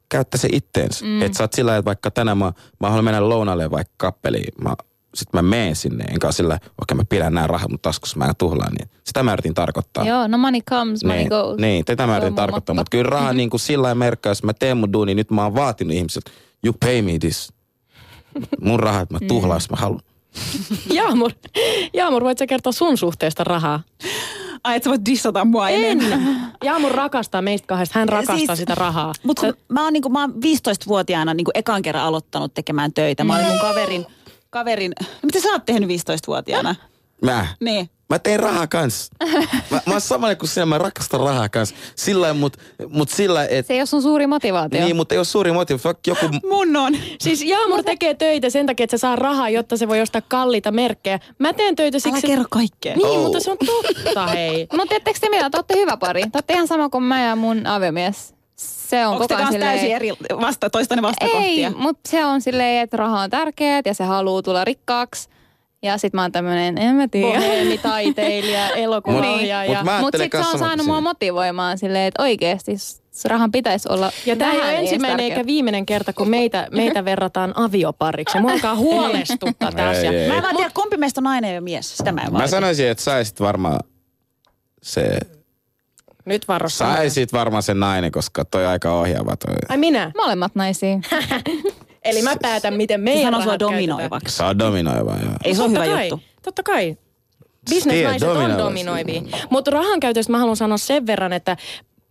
[0.09, 1.05] käyttää se itteensä.
[1.05, 1.23] Mm.
[1.23, 4.75] Että sä oot sillä, että vaikka tänään mä, mä haluan mennä lounalle vaikka kappeliin, mä,
[5.15, 8.25] sit mä menen sinne, enkä sillä, okei okay, mä pidän nämä rahat mun taskussa, mä
[8.25, 8.89] en tuhlaan niin.
[9.05, 10.05] Sitä mä yritin tarkoittaa.
[10.05, 11.59] Joo, no money comes, money niin, goes.
[11.59, 14.77] niin, tätä mä yritin tarkoittaa, mutta kyllä raha niin kuin sillä merkkaa, jos mä teen
[14.77, 16.31] mun duuni, nyt mä oon vaatinut ihmisiltä,
[16.65, 17.53] you pay me this.
[18.61, 20.01] Mun rahat mä tuhlaan, jos mä haluan.
[20.95, 21.33] Jaamur,
[21.95, 23.81] Jaamur, voit sä kertoa sun suhteesta rahaa?
[24.65, 25.85] Ai, et sä voit dissata mua En.
[25.85, 26.37] ennen.
[26.65, 27.99] Jaamur rakastaa meistä kahdesta.
[27.99, 29.13] Hän rakastaa Siis- sitä rahaa.
[29.23, 33.25] Mutta mä oon, niinku, mä oon 15-vuotiaana niinku ekan kerran aloittanut tekemään töitä.
[33.25, 34.07] Mä olin mun kaverin,
[34.51, 36.75] kaverin, no mitä sä oot tehnyt 15-vuotiaana?
[37.25, 37.91] Mä, Niin.
[38.11, 39.11] Mä teen rahaa kans.
[39.71, 41.75] Mä, mä oon samanlainen kuin sinä, mä rakastan rahaa kans.
[41.97, 42.57] Sillä mut,
[42.89, 44.85] mut sillä että Se ei ole sun suuri motivaatio.
[44.85, 45.55] Niin, mutta ei ole suuri.
[45.55, 45.75] Vaikka
[46.07, 46.97] joku Mun on.
[47.21, 50.71] Siis Jaamur tekee töitä sen takia, että se saa rahaa, jotta se voi ostaa kalliita
[50.73, 51.19] merkkejä.
[51.39, 52.27] Mä teen töitä Älä siksi...
[52.27, 52.97] kerro kaikkea.
[52.97, 53.23] Niin, Oh.
[53.23, 54.67] mutta se on totta, hei.
[54.73, 55.51] Mutta tiedättekö te mitä?
[55.51, 56.23] Te olette hyvä pari.
[56.23, 58.35] Te olette ihan sama kuin mä ja mun aviomies.
[58.57, 61.69] Se on Onko te koko ajan kanssa täysin eri vasta, toistenne vastakohtia?
[61.69, 65.29] Ei, mutta se on silleen, että raha on tärkeä ja se haluaa tulla rikkaaksi.
[65.87, 67.39] Ja sit mä oon tämmönen, en mä tiedä.
[67.39, 69.85] Boheemitaiteilija, elokuvaohjaaja.
[69.85, 72.73] Mut Mutta ajattelen sit se on saanut mua motivoimaan silleen, että oikeesti
[73.25, 75.37] rahan pitäisi olla Ja tämä ei ole ensimmäinen tärkeä.
[75.37, 78.41] eikä viimeinen kerta, kun meitä, meitä verrataan aviopariksi.
[78.41, 80.11] Mua alkaa huolestuttaa tämä Ei, asia.
[80.13, 80.29] ei.
[80.29, 81.97] Mä en vaan tiedä, kumpi meistä on nainen ja mies.
[81.97, 83.81] Sitä mä en vaan Mä sanoisin, että saisit varmaan
[84.83, 85.19] se,
[86.25, 86.85] Nyt varossa.
[86.95, 89.55] saisit varmaan sen nainen, koska toi aika ohjaava toi.
[89.69, 90.13] Ai minä?
[90.17, 90.99] Molemmat naisia.
[92.07, 93.81] Eli mä päätän, miten meidän sanoo sua rahat käytetään.
[93.81, 94.43] dominoivaksi.
[94.43, 95.33] On dominoiva, joo.
[95.45, 96.27] Ei se ole Totta hyvä kai, juttu.
[96.43, 96.97] Totta kai.
[97.71, 99.23] Bisnesnaiset on dominoivia.
[99.51, 101.57] Mutta rahan käytöstä mä haluan sanoa sen verran, että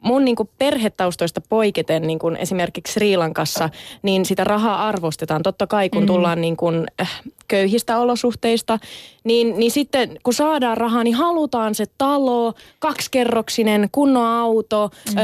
[0.05, 3.69] mun niin kuin perhetaustoista poiketen niin kuin esimerkiksi Sri Lankassa,
[4.01, 5.43] niin sitä rahaa arvostetaan.
[5.43, 6.07] Totta kai kun mm.
[6.07, 8.79] tullaan niin kuin, äh, köyhistä olosuhteista,
[9.23, 15.17] niin, niin sitten kun saadaan rahaa, niin halutaan se talo, kaksikerroksinen, kunnon auto, mm.
[15.17, 15.21] ö,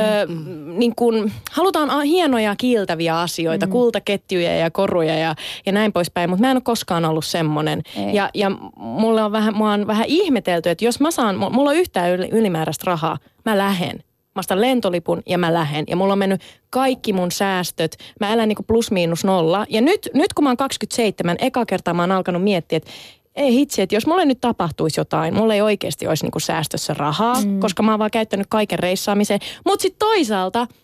[0.78, 3.72] niin kuin, halutaan hienoja kiiltäviä asioita, mm.
[3.72, 7.82] kultaketjuja ja koruja ja, ja näin poispäin, mutta mä en ole koskaan ollut semmoinen.
[8.14, 11.76] Ja, ja mulle on vähän, mua on vähän ihmetelty, että jos mä saan, mulla on
[11.76, 14.04] yhtään ylimääräistä rahaa, mä lähen
[14.36, 15.86] mä ostan lentolipun ja mä lähden.
[15.88, 17.98] Ja mulla on mennyt kaikki mun säästöt.
[18.20, 19.66] Mä elän niinku plus miinus nolla.
[19.70, 22.92] Ja nyt, nyt kun mä oon 27, eka kertaa mä oon alkanut miettiä, että
[23.36, 27.42] ei hitsi, että jos mulle nyt tapahtuisi jotain, mulla ei oikeasti olisi niinku säästössä rahaa,
[27.42, 27.60] mm.
[27.60, 29.40] koska mä oon vaan käyttänyt kaiken reissaamiseen.
[29.66, 30.68] Mutta sitten toisaalta–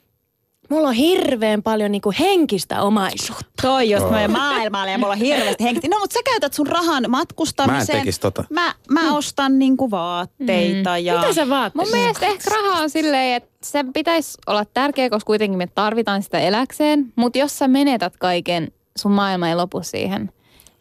[0.69, 3.45] Mulla on hirveän paljon niinku henkistä omaisuutta.
[3.61, 4.27] Toi just oh.
[4.27, 5.87] maailmalle ja mulla on hirveästi henkistä.
[5.87, 8.05] No mutta sä käytät sun rahan matkustamiseen.
[8.05, 8.43] Mä en tota.
[8.49, 9.15] Mä, mä mm.
[9.15, 11.05] ostan niinku vaatteita mm.
[11.05, 11.15] ja...
[11.15, 11.75] Mitä sä vaat?
[11.75, 16.23] Mun mielestä ehkä raha on silleen, että se pitäisi olla tärkeä, koska kuitenkin me tarvitaan
[16.23, 17.13] sitä eläkseen.
[17.15, 20.31] Mutta jos sä menetät kaiken, sun maailma ei lopu siihen.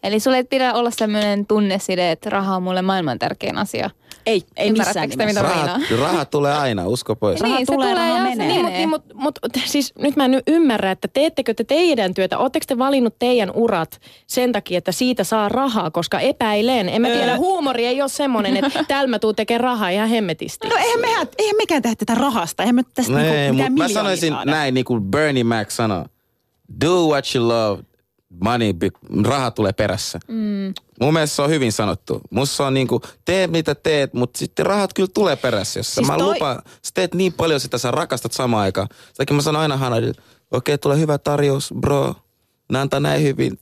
[0.07, 3.89] Eli sulle ei pidä olla sellainen tunne sille, että raha on mulle maailman tärkein asia.
[4.25, 5.25] Ei, ei missään nimessä.
[5.25, 7.41] Mitä raha, raha tulee aina, usko pois.
[7.41, 8.47] Raha niin, tulee, tulee raha menee.
[8.47, 12.65] Niin, niin, mutta mut, siis nyt mä en ymmärrä, että teettekö te teidän työtä, oletteko
[12.67, 16.89] te valinnut teidän urat sen takia, että siitä saa rahaa, koska epäilen.
[16.89, 17.37] En mä tiedä, öö.
[17.37, 20.67] huumori ei ole semmoinen, että täällä mä tuun tekemään rahaa ihan hemmetisti.
[20.67, 23.87] No eihän, mehän, eihän mekään tehdä tätä rahasta, eihän me tästä no niinku, ei, Mä
[23.87, 24.51] sanoisin saada.
[24.51, 26.05] näin, niin kuin Bernie Mac sanoi.
[26.85, 27.83] Do what you love,
[28.43, 28.73] money,
[29.23, 30.19] raha tulee perässä.
[30.27, 30.73] Mm.
[31.01, 32.21] Mun mielestä se on hyvin sanottu.
[32.29, 35.79] Musta on niinku, tee mitä teet, mutta sitten rahat kyllä tulee perässä.
[35.79, 36.33] Jos siis mä toi...
[36.33, 38.87] lupaan, sä teet niin paljon sitä, sä rakastat samaan aikaan.
[39.07, 40.21] Sitäkin mä sanon aina Hanadille,
[40.51, 42.15] okei, okay, tulee hyvä tarjous, bro
[42.71, 43.59] ne antaa näin hyvin.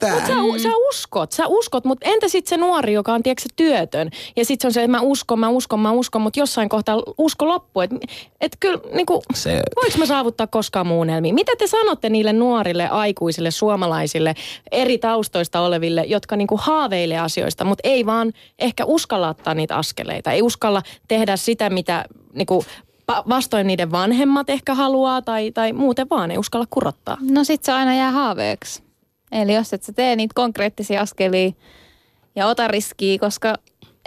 [0.00, 0.40] Tää.
[0.40, 4.10] Mut sä, sä uskot, sä uskot, mutta entä sitten se nuori, joka on tiedätkö, työtön?
[4.36, 7.02] Ja sitten se on se, että mä uskon, mä uskon, mä uskon, mutta jossain kohtaa
[7.18, 7.82] usko loppuu.
[7.82, 7.96] Että
[8.40, 9.62] et kyllä, niinku, se...
[9.82, 11.34] voiko mä saavuttaa koskaan muunelmiin?
[11.34, 14.34] Mitä te sanotte niille nuorille, aikuisille, suomalaisille,
[14.72, 20.32] eri taustoista oleville, jotka niinku haaveilee asioista, mutta ei vaan ehkä uskalla ottaa niitä askeleita.
[20.32, 22.04] Ei uskalla tehdä sitä, mitä
[22.34, 22.64] niinku,
[23.28, 27.16] vastoin niiden vanhemmat ehkä haluaa tai, tai muuten vaan ei uskalla kurottaa.
[27.20, 28.87] No sit se aina jää haaveeksi.
[29.32, 31.52] Eli jos et sä tee niitä konkreettisia askelia
[32.36, 33.54] ja ota riskiä, koska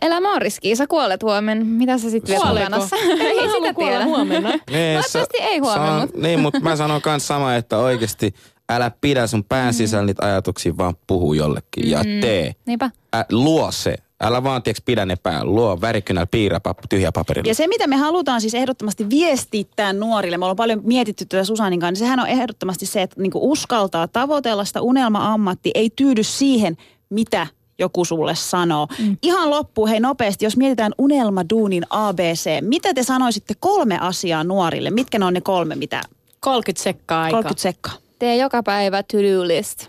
[0.01, 0.75] elämä on riski.
[0.75, 1.65] Sä kuolet huomenna.
[1.65, 2.95] Mitä sä sitten vielä huomennassa?
[3.19, 4.05] ei sitä tiedä.
[4.05, 4.49] huomenna.
[4.71, 5.99] niin, Toivottavasti ei huomenna.
[5.99, 6.15] Mut.
[6.15, 8.33] Niin, mutta mä sanon myös sama, että oikeasti
[8.69, 10.05] älä pidä sun pään sisällä mm.
[10.05, 12.21] niitä ajatuksia, vaan puhu jollekin ja mm.
[12.21, 12.53] tee.
[12.65, 12.89] Niinpä.
[13.15, 13.95] Ä, luo se.
[14.21, 15.51] Älä vaan tiiäks pidä ne päällä.
[15.51, 16.59] Luo värikynällä piirrä
[16.89, 17.49] tyhjä paperilla.
[17.49, 21.79] Ja se, mitä me halutaan siis ehdottomasti viestittää nuorille, me ollaan paljon mietitty tätä Susanin
[21.79, 26.77] kanssa, niin sehän on ehdottomasti se, että niinku uskaltaa tavoitella sitä unelma-ammatti, ei tyydy siihen,
[27.09, 27.47] mitä
[27.79, 28.87] joku sulle sanoo.
[28.99, 29.17] Mm.
[29.21, 34.89] Ihan loppuun, hei nopeasti, jos mietitään unelmaduunin ABC, mitä te sanoisitte kolme asiaa nuorille?
[34.89, 36.01] Mitkä ne on ne kolme, mitä?
[36.39, 37.37] 30 sekkaa aika.
[37.37, 37.93] 30 sekkaa.
[38.19, 39.87] Tee joka päivä to-do list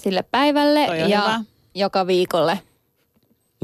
[0.00, 1.40] sille päivälle ja hyvä.
[1.74, 2.58] joka viikolle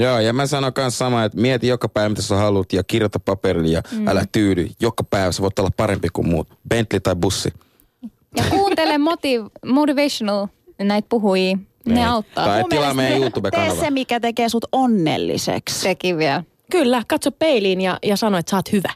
[0.00, 3.20] Joo, ja mä sanon myös sama, että mieti joka päivä, mitä sä haluat ja kirjoita
[3.20, 4.08] paperille ja mm.
[4.08, 4.70] älä tyydy.
[4.80, 6.48] Joka päivä sä voit olla parempi kuin muut.
[6.68, 7.52] Bentley tai bussi.
[8.36, 10.46] Ja kuuntele motiv- motivational
[10.78, 11.56] näitä puhujia.
[11.86, 12.06] Ne niin.
[12.06, 12.46] auttaa.
[12.46, 13.72] Tai tilaa meidän YouTube-kanava.
[13.72, 15.80] Tee se, mikä tekee sut onnelliseksi.
[15.80, 16.44] Sekin vielä.
[16.70, 18.92] Kyllä, katso peiliin ja, ja sano, että sä oot hyvä.